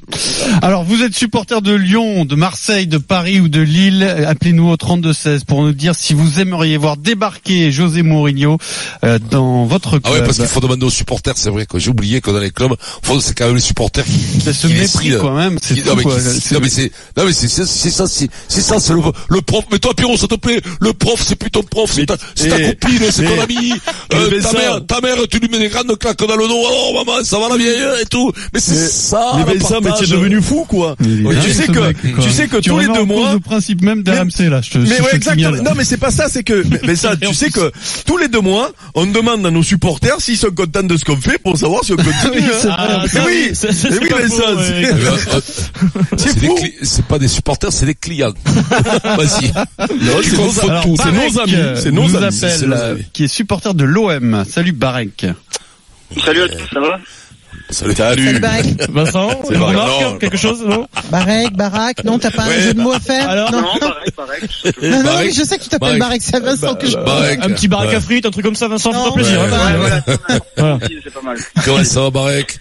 Alors, 0.61 0.83
vous 0.83 1.03
êtes 1.03 1.13
supporter 1.15 1.61
de 1.61 1.73
Lyon, 1.73 2.25
de 2.25 2.35
Marseille, 2.35 2.87
de 2.87 2.97
Paris 2.97 3.39
ou 3.39 3.47
de 3.47 3.61
Lille. 3.61 4.03
Appelez-nous 4.03 4.67
au 4.69 4.75
3216 4.77 5.43
pour 5.43 5.61
nous 5.63 5.73
dire 5.73 5.93
si 5.95 6.13
vous 6.13 6.39
aimeriez 6.39 6.77
voir 6.77 6.97
débarquer 6.97 7.71
José 7.71 8.01
Mourinho 8.01 8.57
euh, 9.03 9.19
dans 9.31 9.65
votre 9.65 9.91
club. 9.99 10.01
Ah 10.05 10.11
ouais, 10.13 10.23
parce 10.23 10.37
qu'il 10.37 10.47
faut 10.47 10.59
demander 10.59 10.85
aux 10.85 10.89
supporters, 10.89 11.37
c'est 11.37 11.49
vrai 11.49 11.65
que 11.65 11.76
j'ai 11.77 11.89
oublié 11.89 12.21
que 12.21 12.31
dans 12.31 12.39
les 12.39 12.51
clubs, 12.51 12.73
faut- 13.03 13.19
c'est 13.19 13.37
quand 13.37 13.45
même 13.47 13.55
les 13.55 13.61
supporters 13.61 14.05
qui, 14.05 14.11
C'est 14.43 14.53
ce 14.53 14.67
qui 14.67 14.73
mépris, 14.73 14.79
décident. 15.09 15.19
quoi, 15.21 15.33
même. 15.35 15.57
C'est 15.61 15.85
non, 15.85 15.95
mais, 15.95 16.03
quoi. 16.03 16.15
qui- 16.15 16.21
C'est- 16.41 16.53
non, 16.55 16.59
mais 16.61 16.69
c'est, 16.69 16.91
non, 17.17 17.25
mais 17.25 17.33
c'est, 17.33 17.47
c'est, 17.47 17.65
c'est 17.65 17.89
ça, 17.89 18.07
c'est, 18.07 18.29
c'est 18.47 18.61
ça, 18.61 18.79
c'est 18.79 18.93
le, 18.93 19.01
le 19.29 19.41
prof. 19.41 19.63
Mais 19.71 19.79
toi, 19.79 19.93
Pierrot, 19.95 20.17
s'il 20.17 20.27
te 20.27 20.35
plaît, 20.35 20.61
le 20.81 20.93
prof, 20.93 21.21
c'est 21.25 21.35
plus 21.35 21.51
ton 21.51 21.63
prof, 21.63 21.89
c'est 21.91 22.01
Mais- 22.01 22.05
ta, 22.07 22.17
c'est 22.35 22.47
ta 22.49 22.59
eh, 22.59 22.75
copine, 22.75 22.99
c'est 23.11 23.23
ton 23.23 23.35
mais- 23.35 23.41
ami. 23.41 23.73
mais 24.11 24.17
Euh, 24.17 24.41
ta 24.41 24.53
mère, 24.53 24.85
ta 24.85 25.01
mère, 25.01 25.15
tu 25.29 25.39
lui 25.39 25.49
mets 25.49 25.59
des 25.59 25.69
grandes 25.69 25.97
claques 25.99 26.17
dans 26.19 26.35
le 26.35 26.47
dos. 26.47 26.55
Oh, 26.57 26.93
maman, 27.05 27.23
ça 27.23 27.39
va 27.39 27.49
la 27.49 27.57
vieille 27.57 27.81
et 28.01 28.05
tout. 28.05 28.31
Mais 28.53 28.59
c'est 28.59 28.71
Mais- 28.73 28.87
ça, 28.87 29.31
mais 29.37 29.53
Vincent 29.55 29.79
mais 29.83 29.91
tu 29.97 30.03
es 30.05 30.07
devenu 30.07 30.41
fou 30.41 30.65
quoi 30.67 30.95
tu 30.97 31.53
sais 31.53 31.67
que 31.67 31.93
tu 32.21 32.31
sais 32.31 32.47
que 32.47 32.57
tous 32.57 32.77
les 32.79 32.87
deux 32.87 33.03
mois 33.03 33.33
le 33.33 33.39
principe 33.39 33.81
même 33.81 34.03
d'RMC, 34.03 34.49
là. 34.49 34.61
Je 34.61 34.71
te, 34.71 34.77
Mais 34.77 34.99
ouais, 35.01 35.11
te 35.11 35.15
exactement. 35.15 35.51
Non, 35.63 35.71
mais 35.75 35.83
c'est 35.83 35.97
pas 35.97 36.11
ça, 36.11 36.27
c'est 36.29 36.43
que, 36.43 36.63
mais, 36.85 36.95
ça, 36.95 37.15
tu 37.21 37.33
sais 37.33 37.49
que 37.49 37.71
tous 38.05 38.17
les 38.17 38.27
deux 38.27 38.41
mois, 38.41 38.71
on 38.95 39.05
demande 39.05 39.45
à 39.45 39.51
nos 39.51 39.63
supporters 39.63 40.19
s'ils 40.19 40.37
sont 40.37 40.51
contents 40.51 40.83
de 40.83 40.97
ce 40.97 41.05
qu'on 41.05 41.17
fait 41.17 41.37
pour 41.37 41.57
savoir 41.67 41.83
si 41.83 41.93
on 41.93 41.97
continue. 41.97 42.45
hein. 42.47 42.75
Ah, 42.77 43.03
Mais 43.13 43.19
oui, 43.25 43.49
c'est- 43.53 43.99
oui, 44.01 44.09
pas 44.09 44.17
mais 44.21 44.27
ça, 44.29 44.43
c'est- 46.17 46.37
euh, 46.37 46.47
fou. 46.47 46.57
c'est 46.81 47.05
pas 47.05 47.19
des 47.19 47.27
supporters, 47.27 47.71
c'est 47.73 47.85
des 47.85 47.95
clients. 47.95 48.33
Vas-y. 49.03 49.51
C'est 49.77 51.11
nos, 51.11 51.39
amis, 51.39 51.55
euh, 51.55 51.75
c'est 51.75 51.91
nos 51.91 52.03
nous 52.07 52.15
amis. 52.15 52.27
c'est 52.31 52.65
nos 52.65 52.75
euh, 52.75 52.91
amis. 52.93 53.05
qui 53.13 53.25
est 53.25 53.27
supporter 53.27 53.73
de 53.73 53.83
l'OM. 53.83 54.43
Salut 54.49 54.71
Barek. 54.71 55.25
Salut 56.23 56.43
à 56.43 56.47
tous, 56.49 56.67
ça 56.73 56.79
va? 56.79 56.99
Salut. 57.69 57.95
Salut 57.95 58.39
Barek. 58.39 58.65
Vincent, 58.89 59.29
non. 59.51 60.17
quelque 60.19 60.37
chose, 60.37 60.61
non 60.63 60.87
Barek, 61.11 61.53
Barak, 61.53 62.03
non, 62.05 62.17
t'as 62.17 62.31
pas 62.31 62.43
un 62.43 62.59
jeu 62.61 62.73
de 62.73 62.79
mots 62.81 62.93
à 62.93 62.99
faire 62.99 63.29
Alors 63.29 63.51
non, 63.51 63.61
Non, 63.61 63.79
pareil, 63.79 64.11
pareil. 64.15 64.41
non, 64.81 64.89
non, 64.99 65.03
Barek. 65.03 65.25
mais 65.27 65.33
je 65.33 65.43
sais 65.43 65.57
que 65.57 65.63
tu 65.63 65.69
t'appelles 65.69 65.99
Barek. 65.99 65.99
Barek, 65.99 66.21
c'est 66.21 66.39
Vincent 66.39 66.75
que 66.75 66.87
je... 66.87 66.95
Barek. 66.97 67.39
Un 67.43 67.49
petit 67.49 67.67
baraque 67.67 67.89
Ouais. 67.89 67.95
à 67.95 67.99
frites, 68.01 68.25
un 68.25 68.31
truc 68.31 68.45
comme 68.45 68.55
ça, 68.55 68.67
Vincent, 68.69 68.91
fais-toi 68.93 69.13
plaisir. 69.13 69.39
ouais, 69.41 69.47
hein. 69.51 69.81
Ouais, 69.83 70.41
voilà, 70.55 70.79
c'est 71.03 71.13
pas 71.13 71.21
mal. 71.21 71.37
Comment 71.65 71.83
ça 71.83 72.01
va, 72.01 72.09
Barek? 72.09 72.59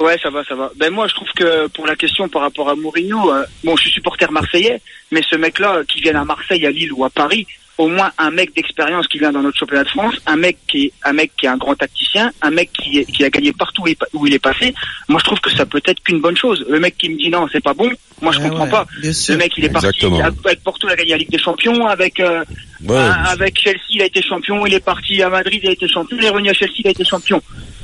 Ouais, 0.00 0.16
ça 0.22 0.28
va, 0.30 0.44
ça 0.44 0.54
va. 0.54 0.70
Ben 0.76 0.92
moi, 0.92 1.06
je 1.08 1.14
trouve 1.14 1.28
que 1.36 1.68
pour 1.68 1.86
la 1.86 1.96
question 1.96 2.28
par 2.28 2.42
rapport 2.42 2.68
à 2.68 2.74
Mourinho, 2.74 3.32
euh, 3.32 3.44
bon, 3.64 3.76
je 3.76 3.82
suis 3.82 3.90
supporter 3.92 4.30
marseillais, 4.30 4.80
mais 5.10 5.22
ce 5.28 5.36
mec-là, 5.36 5.82
qui 5.88 6.00
vient 6.00 6.20
à 6.20 6.24
Marseille, 6.24 6.66
à 6.66 6.70
Lille 6.70 6.92
ou 6.92 7.04
à 7.04 7.10
Paris, 7.10 7.46
au 7.78 7.88
moins 7.88 8.10
un 8.16 8.30
mec 8.30 8.54
d'expérience 8.56 9.06
qui 9.06 9.18
vient 9.18 9.32
dans 9.32 9.42
notre 9.42 9.58
championnat 9.58 9.84
de 9.84 9.88
France, 9.90 10.14
un 10.26 10.36
mec 10.36 10.56
qui 10.66 10.86
est 10.86 10.92
un 11.04 11.12
mec 11.12 11.32
qui 11.36 11.44
est 11.44 11.50
un 11.50 11.58
grand 11.58 11.74
tacticien, 11.74 12.32
un 12.40 12.50
mec 12.50 12.70
qui, 12.72 13.00
est, 13.00 13.04
qui 13.04 13.22
a 13.22 13.28
gagné 13.28 13.52
partout 13.52 13.84
où 14.14 14.26
il, 14.26 14.32
est 14.32 14.38
passé. 14.38 14.72
Moi, 15.08 15.20
je 15.20 15.24
trouve 15.26 15.40
que 15.40 15.50
ça 15.50 15.66
peut 15.66 15.82
être 15.84 16.02
qu'une 16.02 16.20
bonne 16.22 16.38
chose. 16.38 16.64
Le 16.70 16.80
mec 16.80 16.96
qui 16.96 17.10
me 17.10 17.18
dit 17.18 17.28
non, 17.28 17.46
c'est 17.52 17.62
pas 17.62 17.74
bon, 17.74 17.90
moi 18.22 18.32
je 18.32 18.38
Ouais, 18.38 18.48
comprends 18.48 18.64
ouais, 18.64 18.70
pas. 18.70 18.86
Le 19.02 19.36
mec, 19.36 19.52
il 19.58 19.64
est 19.64 19.68
Exactement. 19.68 20.18
parti 20.20 20.38
avec 20.46 20.62
Porto, 20.62 20.88
il 20.88 20.92
a 20.92 20.96
gagné 20.96 21.10
la 21.10 21.16
Ligue 21.18 21.30
des 21.30 21.38
Champions, 21.38 21.86
avec 21.86 22.18
euh, 22.18 22.42
Ouais. 22.82 22.96
ah, 22.98 23.30
avec 23.30 23.58
Chelsea, 23.58 23.80
il 23.90 24.02
a 24.02 24.06
été 24.06 24.22
champion. 24.22 24.64
Il 24.66 24.72
est 24.74 24.80
parti 24.84 25.22
à 25.22 25.28
Madrid, 25.28 25.60
il 25.62 25.68
a 25.68 25.72
été 25.72 25.86
champion. 25.88 26.16
Il 26.18 26.24
est 26.24 26.30
revenu 26.30 26.50
à 26.50 26.54
Chelsea, 26.54 26.74
il 26.78 26.86
a 26.88 26.90
été 26.90 27.04
champion. 27.04 27.42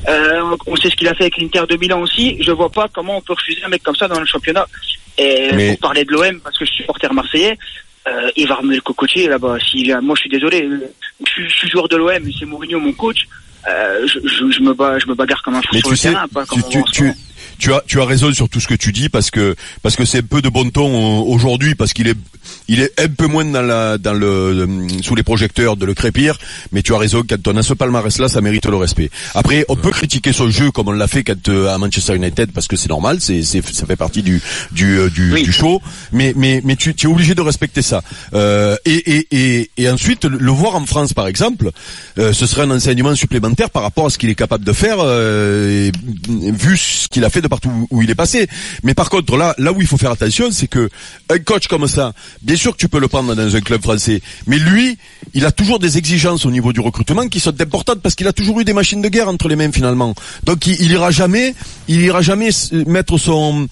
Euh, 0.09 0.57
on 0.67 0.77
sait 0.77 0.91
ce 0.91 0.97
qu'il 0.97 1.09
a 1.09 1.15
fait 1.15 1.25
avec 1.25 1.37
l'Inter 1.39 1.63
de 1.69 1.77
Milan 1.77 2.01
aussi. 2.01 2.37
Je 2.43 2.51
vois 2.53 2.71
pas 2.71 2.89
comment 2.93 3.19
on 3.19 3.21
peut 3.21 3.33
refuser 3.35 3.63
un 3.65 3.69
mec 3.69 3.83
comme 3.83 3.97
ça 3.97 4.09
dans 4.09 4.19
le 4.21 4.27
championnat. 4.27 4.67
Et 5.19 5.51
Mais- 5.55 5.69
pour 5.71 5.79
parler 5.81 6.05
de 6.05 6.13
l'OM, 6.13 6.41
parce 6.41 6.57
que 6.59 6.65
je 6.65 6.71
suis 6.71 6.83
supporter 6.83 7.12
marseillais, 7.13 7.59
euh, 8.09 8.31
il 8.37 8.47
va 8.49 8.57
remuer 8.57 8.77
le 8.77 8.81
cocotier 8.83 9.29
là-bas. 9.29 9.59
Vient, 9.75 10.01
moi 10.01 10.15
je 10.17 10.23
suis 10.23 10.31
désolé, 10.31 10.63
euh, 10.65 10.81
je, 11.27 11.31
suis- 11.31 11.49
je 11.49 11.55
suis 11.57 11.69
joueur 11.71 11.89
de 11.89 11.97
l'OM, 11.97 12.23
c'est 12.39 12.45
Mourinho 12.47 12.79
mon 12.81 12.93
coach. 12.93 13.27
Euh, 13.69 14.07
je, 14.09 14.19
je, 14.27 14.51
je 14.51 14.61
me 14.61 14.75
bats, 14.75 14.99
je 14.99 15.07
me 15.07 15.15
bagarre 15.15 15.41
comme 15.43 15.55
un 15.55 15.63
fou 15.63 15.69
Mais 15.73 15.79
sur 15.79 15.89
tu 15.89 15.93
le 15.93 15.97
sais, 15.97 16.11
terrain, 16.11 16.27
pas 16.27 16.45
comme 16.47 16.63
tu, 16.69 16.83
tu, 16.85 16.93
tu. 16.93 17.13
Tu 17.59 17.73
as 17.73 17.83
tu 17.87 18.01
as 18.01 18.05
raison 18.05 18.33
sur 18.33 18.49
tout 18.49 18.61
ce 18.61 18.67
que 18.67 18.75
tu 18.75 18.93
dis 18.93 19.09
parce 19.09 19.31
que 19.31 19.55
parce 19.83 19.97
que 19.97 20.05
c'est 20.05 20.19
un 20.19 20.23
peu 20.23 20.43
de 20.43 20.49
bon 20.49 20.69
ton 20.71 20.89
euh, 20.89 21.23
aujourd'hui 21.25 21.75
parce 21.75 21.93
qu'il 21.93 22.09
est 22.09 22.17
il 22.69 22.81
est 22.81 22.93
un 23.01 23.09
peu 23.09 23.27
moins 23.27 23.45
dans 23.45 23.63
la 23.63 23.99
dans 23.99 24.15
le 24.15 24.27
euh, 24.27 24.67
sous 25.03 25.15
les 25.15 25.23
projecteurs 25.23 25.77
de 25.77 25.87
le 25.87 25.95
crépir, 25.95 26.39
mais 26.73 26.83
tu 26.83 26.95
as 26.95 26.99
raison 26.99 27.23
quand 27.29 27.47
on 27.49 27.57
a 27.57 27.63
ce 27.63 27.75
palmarès 27.75 28.19
là, 28.19 28.29
ça 28.29 28.41
mérite 28.41 28.67
le 28.67 28.77
respect. 28.77 29.11
Après, 29.35 29.65
on 29.69 29.77
peut 29.77 29.91
critiquer 29.91 30.33
son 30.33 30.51
jeu 30.51 30.71
comme 30.71 30.89
on 30.89 30.93
l'a 30.93 31.07
fait 31.07 31.23
quand 31.25 31.49
euh, 31.49 31.69
à 31.75 31.79
Manchester 31.79 32.17
United 32.17 32.53
parce 32.53 32.67
que 32.69 32.77
c'est 32.77 32.89
normal, 32.89 33.19
c'est 33.21 33.43
c'est 33.43 33.65
ça 33.73 33.87
fait 33.87 33.97
partie 33.97 34.23
du 34.23 34.41
du 34.73 34.99
euh, 34.99 35.11
du, 35.11 35.33
Oui. 35.33 35.43
du 35.45 35.53
show, 35.53 35.81
mais 36.13 36.33
mais 36.37 36.61
mais 36.65 36.77
tu, 36.77 36.95
tu 36.95 37.07
es 37.07 37.11
obligé 37.11 37.35
de 37.35 37.41
respecter 37.41 37.83
ça. 37.83 38.03
Euh, 38.35 38.77
et, 38.85 39.17
et 39.17 39.29
et 39.31 39.71
et 39.77 39.91
ensuite 39.91 40.25
le, 40.25 40.51
voir 40.51 40.77
en 40.77 40.85
France 40.87 41.13
par 41.13 41.27
exemple, 41.29 41.71
euh, 42.19 42.33
ce 42.33 42.47
serait 42.47 42.63
un 42.63 42.71
enseignement 42.71 43.15
supplémentaire 43.15 43.71
par 43.71 43.83
rapport 43.83 44.07
à 44.07 44.11
ce 44.11 44.19
qu'il 44.19 44.31
est 44.31 44.35
capable 44.35 44.65
de 44.65 44.73
faire 44.73 44.97
euh, 45.01 45.91
vu 46.29 46.77
ce 46.77 47.09
qu'il 47.09 47.25
a 47.25 47.31
fait 47.33 47.41
de 47.41 47.49
partout 47.49 47.71
où 47.91 48.03
il 48.03 48.11
est 48.11 48.15
passé. 48.15 48.49
Mais 48.83 48.95
par 48.95 49.11
contre 49.11 49.37
là 49.37 49.55
là 49.59 49.73
où 49.73 49.81
il 49.81 49.87
faut 49.87 49.97
faire 49.97 50.11
attention, 50.13 50.51
c'est 50.51 50.69
que 50.69 50.89
un 51.31 51.39
coach 51.39 51.67
comme 51.67 51.87
ça, 51.87 52.13
bien 52.43 52.57
sûr 52.57 52.73
que 52.73 52.77
tu 52.77 52.89
peux 52.89 53.01
le 53.01 53.09
prendre 53.09 53.35
dans 53.35 53.57
un 53.57 53.61
club 53.61 53.83
français, 53.83 54.21
mais 54.47 54.59
lui, 54.59 54.99
il 55.35 55.45
a 55.47 55.53
toujours 55.53 55.79
des 55.79 55.99
exigences 55.99 56.47
au 56.47 56.51
niveau 56.51 56.73
du 56.73 56.81
recrutement 56.81 57.27
qui 57.29 57.41
sont 57.41 57.61
importantes 57.61 58.01
parce 58.03 58.15
qu'il 58.15 58.29
a 58.29 58.33
toujours 58.33 58.61
eu 58.61 58.65
des 58.65 58.73
machines 58.73 59.03
de 59.03 59.09
guerre 59.09 59.29
entre 59.29 59.49
les 59.49 59.57
mains 59.57 59.73
finalement. 59.73 60.15
Donc 60.45 60.67
il, 60.67 60.81
il 60.81 60.93
ira 60.93 61.11
jamais, 61.11 61.55
il 61.89 62.01
ira 62.01 62.23
jamais 62.23 62.51
mettre 62.87 63.19
son 63.19 63.69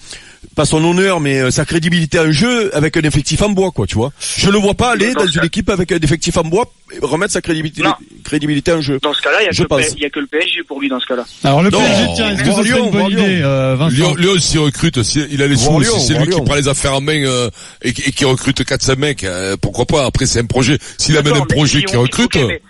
pas 0.55 0.65
son 0.65 0.83
honneur 0.83 1.19
mais 1.19 1.39
euh, 1.39 1.51
sa 1.51 1.65
crédibilité 1.65 2.19
en 2.19 2.31
jeu 2.31 2.75
avec 2.75 2.97
un 2.97 3.01
effectif 3.01 3.41
en 3.41 3.49
bois 3.49 3.71
quoi, 3.71 3.85
tu 3.87 3.95
vois. 3.95 4.11
Je 4.37 4.49
le 4.49 4.57
vois 4.57 4.73
pas 4.73 4.91
aller 4.91 5.13
Dans 5.13 5.25
une 5.25 5.31
cas- 5.41 5.45
équipe 5.45 5.69
avec 5.69 5.91
un 5.91 5.97
effectif 5.99 6.35
en 6.37 6.43
bois 6.43 6.65
et 6.93 6.97
remettre 7.01 7.31
sa 7.33 7.41
crédibilité 7.41 7.83
Non. 7.83 7.93
crédibilité 8.23 8.73
en 8.73 8.81
jeu. 8.81 8.99
Dans 9.01 9.13
ce 9.13 9.21
cas-là, 9.21 9.37
il 9.41 9.45
y 9.45 9.47
a 9.47 9.51
que 9.51 9.61
le 9.61 9.67
pense. 9.67 9.81
P- 9.85 9.93
il 9.97 10.03
y 10.03 10.05
a 10.05 10.09
que 10.09 10.19
le 10.19 10.27
PSG 10.27 10.63
pour 10.67 10.81
lui 10.81 10.89
dans 10.89 10.99
ce 10.99 11.05
cas-là. 11.05 11.25
Alors 11.43 11.61
le 11.63 11.69
Non, 11.69 11.79
PSG, 11.79 12.07
tiens, 12.15 12.29
est-ce 12.31 12.43
que 12.43 12.51
serait 12.51 12.63
Lyon, 12.63 12.85
une 12.85 12.91
bonne 12.91 13.09
Lyon. 13.09 13.23
idée, 13.23 13.41
euh, 13.43 13.75
Vincent 13.77 13.95
Lyon, 13.95 14.15
Lyon 14.15 14.39
s'y 14.39 14.57
recrute, 14.57 15.03
si- 15.03 15.25
il 15.31 15.41
a 15.41 15.47
les 15.47 15.55
sous, 15.55 15.79
Lyon, 15.79 15.93
si 15.97 16.07
c'est 16.07 16.13
lui 16.15 16.23
qui 16.25 16.29
Lyon. 16.31 16.43
prend 16.43 16.55
les 16.55 16.67
affaires 16.67 16.95
en 16.95 17.01
main 17.01 17.23
euh, 17.23 17.49
et, 17.81 17.93
qui- 17.93 18.01
et 18.09 18.11
qui 18.11 18.25
recrute 18.25 18.63
4-5 18.65 18.97
mecs, 18.97 19.23
euh, 19.23 19.55
pourquoi 19.61 19.85
pas 19.85 20.05
Après 20.05 20.25
c'est 20.25 20.39
un 20.39 20.45
projet, 20.45 20.77
s'il 20.97 21.15
amène 21.17 21.35
un 21.35 21.45
projet 21.45 21.79
Lyon, 21.79 21.87
qui 21.89 21.95
recrute, 21.95 22.35
mais 22.35 22.61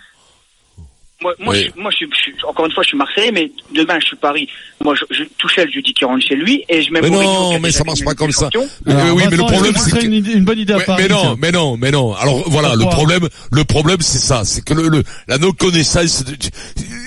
Moi, 1.22 1.32
moi, 1.38 1.52
Oui. 1.54 1.56
je, 1.58 1.62
suis- 1.70 1.72
moi 1.80 1.90
je, 1.92 1.96
suis- 1.96 2.34
je 2.40 2.46
encore 2.46 2.66
une 2.66 2.72
fois, 2.72 2.82
je 2.82 2.88
suis 2.88 2.96
Marseillais, 2.98 3.32
mais 3.32 3.50
demain, 3.74 3.98
je 4.00 4.06
suis 4.06 4.16
Paris. 4.16 4.48
Moi, 4.82 4.94
je, 4.96 5.04
je 5.14 5.24
Tuchel, 5.38 5.70
je 5.72 5.80
dis 5.80 5.92
qu'il 5.94 6.06
rentre 6.06 6.24
chez 6.26 6.34
lui, 6.34 6.64
et 6.68 6.82
je 6.82 6.90
mets 6.92 7.00
Mais 7.00 7.10
non, 7.10 7.58
mais 7.60 7.70
ça 7.70 7.84
marche 7.84 8.04
pas 8.04 8.14
comme 8.14 8.32
ça. 8.32 8.48
Mais 8.84 8.92
Alors, 8.94 9.14
oui, 9.16 9.22
mais 9.30 9.36
le 9.36 9.42
problème 9.44 9.74
c'est 9.76 9.98
que 9.98 10.04
une, 10.06 10.44
bonne 10.44 10.58
idée 10.58 10.72
à 10.72 10.78
Ouais, 10.78 10.84
Paris 10.84 11.04
mais 11.04 11.08
non, 11.14 11.36
mais 11.40 11.52
non, 11.52 11.76
mais 11.76 11.90
non. 11.90 12.14
Alors 12.14 12.42
voilà, 12.50 12.74
le 12.74 12.84
problème, 12.86 13.28
le 13.52 13.64
problème 13.64 13.98
c'est 14.00 14.18
ça, 14.18 14.42
c'est 14.44 14.64
que 14.64 14.74
le, 14.74 14.88
le- 14.88 15.04
la 15.28 15.38
non 15.38 15.52
connaissance, 15.52 16.24
de- 16.24 16.34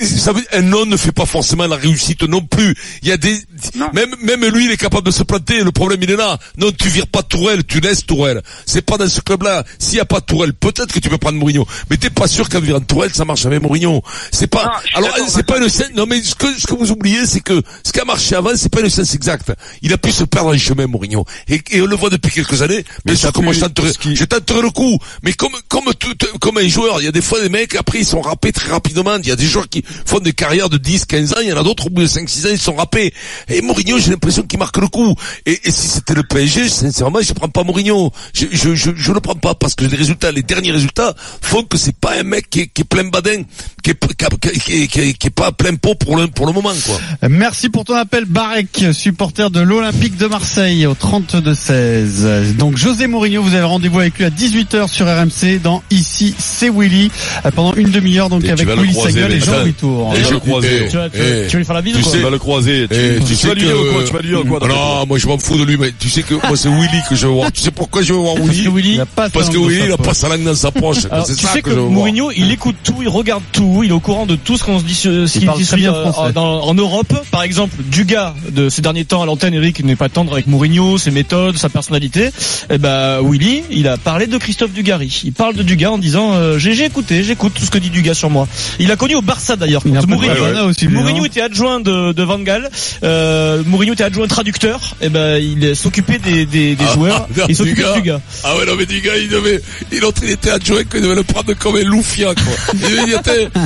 ça 0.05 0.31
veut, 0.33 0.43
un 0.53 0.61
non 0.61 0.85
ne 0.85 0.97
fait 0.97 1.11
pas 1.11 1.25
forcément 1.25 1.67
la 1.67 1.75
réussite 1.75 2.23
non 2.23 2.41
plus. 2.41 2.75
Il 3.01 3.09
y 3.09 3.11
a 3.11 3.17
des, 3.17 3.37
Non. 3.75 3.89
même 3.93 4.13
même 4.21 4.45
lui 4.45 4.65
il 4.65 4.71
est 4.71 4.77
capable 4.77 5.05
de 5.07 5.11
se 5.11 5.23
planter. 5.23 5.63
Le 5.63 5.71
problème 5.71 5.99
il 6.03 6.11
est 6.11 6.15
là. 6.17 6.37
Non, 6.57 6.71
tu 6.71 6.87
vires 6.89 7.07
pas 7.07 7.23
Tourelle, 7.23 7.63
tu 7.65 7.79
laisses 7.79 8.05
Tourelle. 8.05 8.41
C'est 8.65 8.85
pas 8.85 8.97
dans 8.97 9.07
ce 9.07 9.21
club-là. 9.21 9.63
S'il 9.79 9.97
y 9.97 10.01
a 10.01 10.05
pas 10.05 10.21
Tourelle, 10.21 10.53
peut-être 10.53 10.93
que 10.93 10.99
tu 10.99 11.09
peux 11.09 11.17
prendre 11.17 11.37
Mourinho, 11.37 11.65
mais 11.89 11.97
t'es 11.97 12.09
pas 12.09 12.27
sûr 12.27 12.47
qu'en 12.49 12.59
virant 12.59 12.79
Tourelle 12.79 13.13
ça 13.13 13.25
marche 13.25 13.45
avec 13.45 13.61
Mourinho. 13.61 14.01
C'est 14.31 14.47
pas. 14.47 14.63
Non, 14.65 14.71
alors 14.95 15.15
c'est 15.29 15.45
pas 15.45 15.57
une 15.57 15.69
scène. 15.69 15.91
Non 15.95 16.05
mais 16.07 16.21
ce 16.21 16.35
que 16.35 16.47
ce 16.59 16.67
que 16.67 16.75
vous 16.75 16.91
oubliez 16.91 17.25
c'est 17.25 17.39
que 17.41 17.61
ce 17.83 17.91
qui 17.91 17.99
a 17.99 18.05
marché 18.05 18.35
avant 18.35 18.51
c'est 18.55 18.69
pas 18.69 18.81
une 18.81 18.89
sens 18.89 19.13
exacte. 19.13 19.51
Il 19.81 19.91
a 19.93 19.97
pu 19.97 20.11
se 20.11 20.23
perdre 20.23 20.53
en 20.53 20.57
chemin 20.57 20.87
Mourinho 20.87 21.25
et, 21.47 21.61
et 21.71 21.81
on 21.81 21.85
le 21.85 21.95
voit 21.95 22.09
depuis 22.09 22.31
quelques 22.31 22.61
années. 22.61 22.83
Mais 23.05 23.13
Bien 23.13 23.15
sûr 23.15 23.31
que 23.31 23.39
moi 23.41 23.53
je 23.53 23.61
tenterai, 23.61 23.91
qui- 23.93 24.15
je 24.15 24.25
tenterai 24.25 24.61
le 24.61 24.69
coup. 24.69 24.97
Mais 25.23 25.33
comme 25.33 25.53
comme 25.67 25.93
tout, 25.99 26.13
comme 26.39 26.57
un 26.57 26.67
joueur, 26.67 27.01
il 27.01 27.05
y 27.05 27.07
a 27.07 27.11
des 27.11 27.21
fois 27.21 27.41
des 27.41 27.49
mecs 27.49 27.75
après 27.75 27.99
ils 27.99 28.05
sont 28.05 28.21
râpés 28.21 28.51
très 28.51 28.69
rapidement. 28.71 29.15
Il 29.17 29.27
y 29.27 29.31
a 29.31 29.35
des 29.35 29.45
joueurs 29.45 29.69
qui 29.69 29.83
font 30.05 30.19
des 30.19 30.33
carrières 30.33 30.69
de 30.69 30.77
10, 30.77 31.05
15 31.05 31.33
ans. 31.33 31.37
Il 31.41 31.49
y 31.49 31.53
en 31.53 31.57
a 31.59 31.63
d'autres 31.63 31.87
au 31.87 31.89
bout 31.89 32.01
de 32.01 32.07
5, 32.07 32.27
6 32.29 32.45
ans 32.45 32.49
ils 32.51 32.59
sont 32.59 32.75
râpés. 32.75 33.13
Et 33.49 33.61
Mourinho 33.61 33.97
j'ai 33.99 34.11
l'impression 34.11 34.43
qu'il 34.43 34.59
marque 34.59 34.77
le 34.77 34.87
coup. 34.87 35.15
Et, 35.45 35.59
et 35.63 35.71
si 35.71 35.87
c'était 35.87 36.13
le 36.13 36.23
PSG, 36.23 36.69
sincèrement 36.69 37.19
je 37.21 37.33
prends 37.33 37.49
pas 37.49 37.63
Mourinho. 37.63 38.11
Je 38.33 38.45
je 38.51 38.75
je, 38.75 38.91
je 38.95 39.11
le 39.11 39.19
prends 39.19 39.35
pas 39.35 39.55
parce 39.55 39.75
que 39.75 39.85
les 39.85 39.95
résultats, 39.95 40.31
les 40.31 40.43
derniers 40.43 40.71
résultats 40.71 41.13
font 41.41 41.63
que 41.63 41.77
c'est 41.77 41.95
pas 41.95 42.13
un 42.19 42.23
mec 42.23 42.49
qui 42.49 42.61
est, 42.61 42.67
qui 42.67 42.81
est 42.81 42.85
plein 42.85 43.05
badin, 43.05 43.43
qui 43.83 43.91
est 43.91 43.93
qui, 43.95 44.59
qui, 44.59 44.83
est- 44.83 44.87
qui 44.87 44.99
est- 45.01 45.13
qui 45.13 45.27
est 45.27 45.29
pas 45.31 45.51
plein 45.51 45.75
pot 45.75 45.95
pour 45.95 46.17
le 46.17 46.27
pour 46.27 46.45
le 46.47 46.53
moment 46.53 46.71
quoi. 46.85 46.99
Merci 47.29 47.69
pour 47.69 47.83
ton 47.85 47.95
appel, 47.95 48.25
Barek, 48.25 48.85
supporter 48.93 49.49
de 49.49 49.59
l'Olympique 49.61 50.17
de 50.17 50.27
Marseille 50.27 50.85
au 50.85 50.93
32-16. 50.93 52.55
Donc 52.57 52.77
José 52.77 53.07
Mourinho, 53.07 53.41
vous 53.41 53.53
avez 53.55 53.63
rendez-vous 53.63 53.99
avec 53.99 54.17
lui 54.17 54.25
à 54.25 54.29
18h 54.29 54.87
sur 54.89 55.05
RMC 55.07 55.59
dans 55.61 55.81
Ici 55.91 56.33
c'est 56.37 56.69
Willy 56.69 57.11
euh, 57.45 57.51
pendant 57.51 57.73
une 57.75 57.89
demi-heure 57.89 58.29
donc 58.29 58.43
Et 58.43 58.51
avec 58.51 58.67
Willy 58.67 58.93
Sagnol 58.93 59.31
et 59.31 59.39
Jean. 59.39 59.63
Vitour. 59.63 60.13
Et 60.15 60.23
je 60.23 60.31
le 60.31 60.39
croisais. 60.39 60.87
Tu 60.89 60.97
vas, 60.97 61.09
tu, 61.09 61.17
eh, 61.17 61.19
vas- 61.43 61.47
tu 61.47 61.51
vas 61.53 61.57
lui 61.59 61.65
faire 61.65 61.75
la 61.75 61.81
bise 61.81 61.93
tu 61.95 61.99
ou 61.99 62.03
quoi 62.03 62.11
sais- 62.11 62.17
Tu 62.17 62.23
vas 62.23 62.29
le 62.29 62.39
croiser. 62.39 62.87
Tu, 62.89 62.95
Eh, 62.95 63.19
tu, 63.19 63.25
tu 63.25 63.35
sais 63.35 63.47
vas 63.47 63.53
lui 63.53 63.61
dire 63.63 63.75
quoi 63.93 64.03
Tu 64.03 64.13
vas 64.13 64.19
lui 64.21 64.29
dire 64.29 64.43
quoi 64.47 64.67
Non, 64.67 65.05
moi 65.07 65.17
je 65.17 65.27
m'en 65.27 65.37
fous 65.37 65.57
de 65.57 65.63
lui, 65.63 65.77
mais 65.77 65.91
tu 65.97 66.09
sais 66.09 66.23
que 66.23 66.33
moi 66.35 66.55
c'est 66.57 66.69
Willy 66.69 67.01
que 67.09 67.15
je 67.15 67.27
veux 67.27 67.33
voir. 67.33 67.51
Tu 67.51 67.61
sais 67.61 67.71
pourquoi 67.71 68.01
je 68.01 68.13
veux 68.13 68.19
voir 68.19 68.35
Willy 68.35 68.99
Parce 69.15 69.49
que 69.49 69.57
Willy 69.57 69.85
il 69.85 69.91
a 69.91 69.97
pas 69.97 70.13
sa 70.13 70.29
langue 70.29 70.43
dans 70.43 70.55
sa 70.55 70.71
poche. 70.71 70.97
C'est 71.25 71.35
tu 71.35 71.41
ça 71.45 71.53
sais 71.53 71.61
que, 71.61 71.65
que, 71.69 71.71
je 71.71 71.75
veux 71.75 71.81
voir. 71.81 71.91
Mourinho, 71.93 72.31
il 72.35 72.51
écoute 72.51 72.75
tout, 72.83 72.95
il 73.01 73.07
regarde 73.09 73.43
tout, 73.51 73.83
il 73.85 73.89
est 73.91 73.93
au 73.93 73.99
courant 73.99 74.25
de 74.25 74.35
tout 74.35 74.57
ce 74.57 74.63
qu'on 74.63 74.79
se 74.79 74.83
dit, 74.83 74.95
ce 74.95 75.25
qui 75.25 75.65
se 75.65 75.75
dit 75.75 75.87
euh, 75.87 76.11
en 76.35 76.73
Europe. 76.73 77.13
Par 77.31 77.43
exemple, 77.43 77.75
Dugas 77.83 78.33
de 78.49 78.69
ces 78.69 78.81
derniers 78.81 79.05
temps 79.05 79.21
à 79.21 79.25
l'antenne, 79.25 79.53
Eric 79.53 79.83
n'est 79.83 79.95
pas 79.95 80.09
tendre 80.09 80.33
avec 80.33 80.47
Mourinho, 80.47 80.97
ses 80.97 81.11
méthodes, 81.11 81.57
sa 81.57 81.69
personnalité. 81.69 82.29
Et 82.69 82.77
ben 82.77 83.19
Willy, 83.21 83.63
il 83.71 83.87
a 83.87 83.97
parlé 83.97 84.27
de 84.27 84.37
Christophe 84.37 84.71
Dugarry. 84.71 85.21
Il 85.23 85.33
parle 85.33 85.55
de 85.55 85.63
Dugas 85.63 85.91
en 85.91 85.97
disant 85.97 86.33
euh, 86.33 86.57
j'ai 86.57 86.73
j'ai 86.73 86.85
écouté, 86.85 87.23
j'écoute 87.23 87.53
tout 87.55 87.63
ce 87.65 87.71
que 87.71 87.77
dit 87.77 87.89
Dugas 87.89 88.15
sur 88.15 88.29
moi. 88.29 88.47
Il 88.79 88.91
a 88.91 88.95
connu 88.95 89.15
au 89.15 89.21
Barça 89.21 89.55
d'ailleurs. 89.55 89.81
Mourinho, 89.85 90.67
aussi, 90.67 90.87
Mourinho 90.87 91.25
était 91.25 91.41
adjoint 91.41 91.79
de, 91.79 92.11
de 92.11 92.23
Van 92.23 92.39
Gaal. 92.39 92.69
Euh, 93.03 93.63
Mourinho 93.65 93.93
était 93.93 94.03
adjoint 94.03 94.27
traducteur. 94.27 94.95
Et 95.01 95.09
ben 95.09 95.37
il 95.37 95.75
s'occupait 95.75 96.19
des, 96.19 96.45
des, 96.45 96.75
des 96.75 96.85
Ah, 96.89 96.93
joueurs. 96.93 97.27
non, 97.37 97.45
il 97.49 97.55
s'occupait 97.55 97.81
Dugas. 97.81 97.91
de 97.95 97.99
Dugas. 98.01 98.19
Ah 98.43 98.55
ouais, 98.57 98.65
non, 98.65 98.73
mais 98.77 98.85
du 98.85 99.01
gars, 99.01 99.17
il 99.17 99.29
devait, 99.29 99.61
il, 99.91 100.01
était 100.31 100.51
adjoint 100.51 100.83
qu'il 100.83 101.01
devait 101.01 101.15
le 101.15 101.23
prendre 101.23 101.53
comme 101.53 101.75
un 101.75 101.83
loufia, 101.83 102.33
quoi. 102.33 102.73
Il 103.05 103.13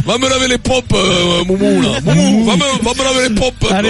va 0.05 0.17
me 0.17 0.29
laver 0.29 0.47
les 0.47 0.57
pompes, 0.57 0.93
euh, 0.93 1.43
Moumou, 1.45 1.81
là. 1.81 1.99
Va 2.03 2.13
me, 2.15 2.83
va 2.83 3.03
laver 3.03 3.29
les 3.29 3.35
pompes. 3.35 3.71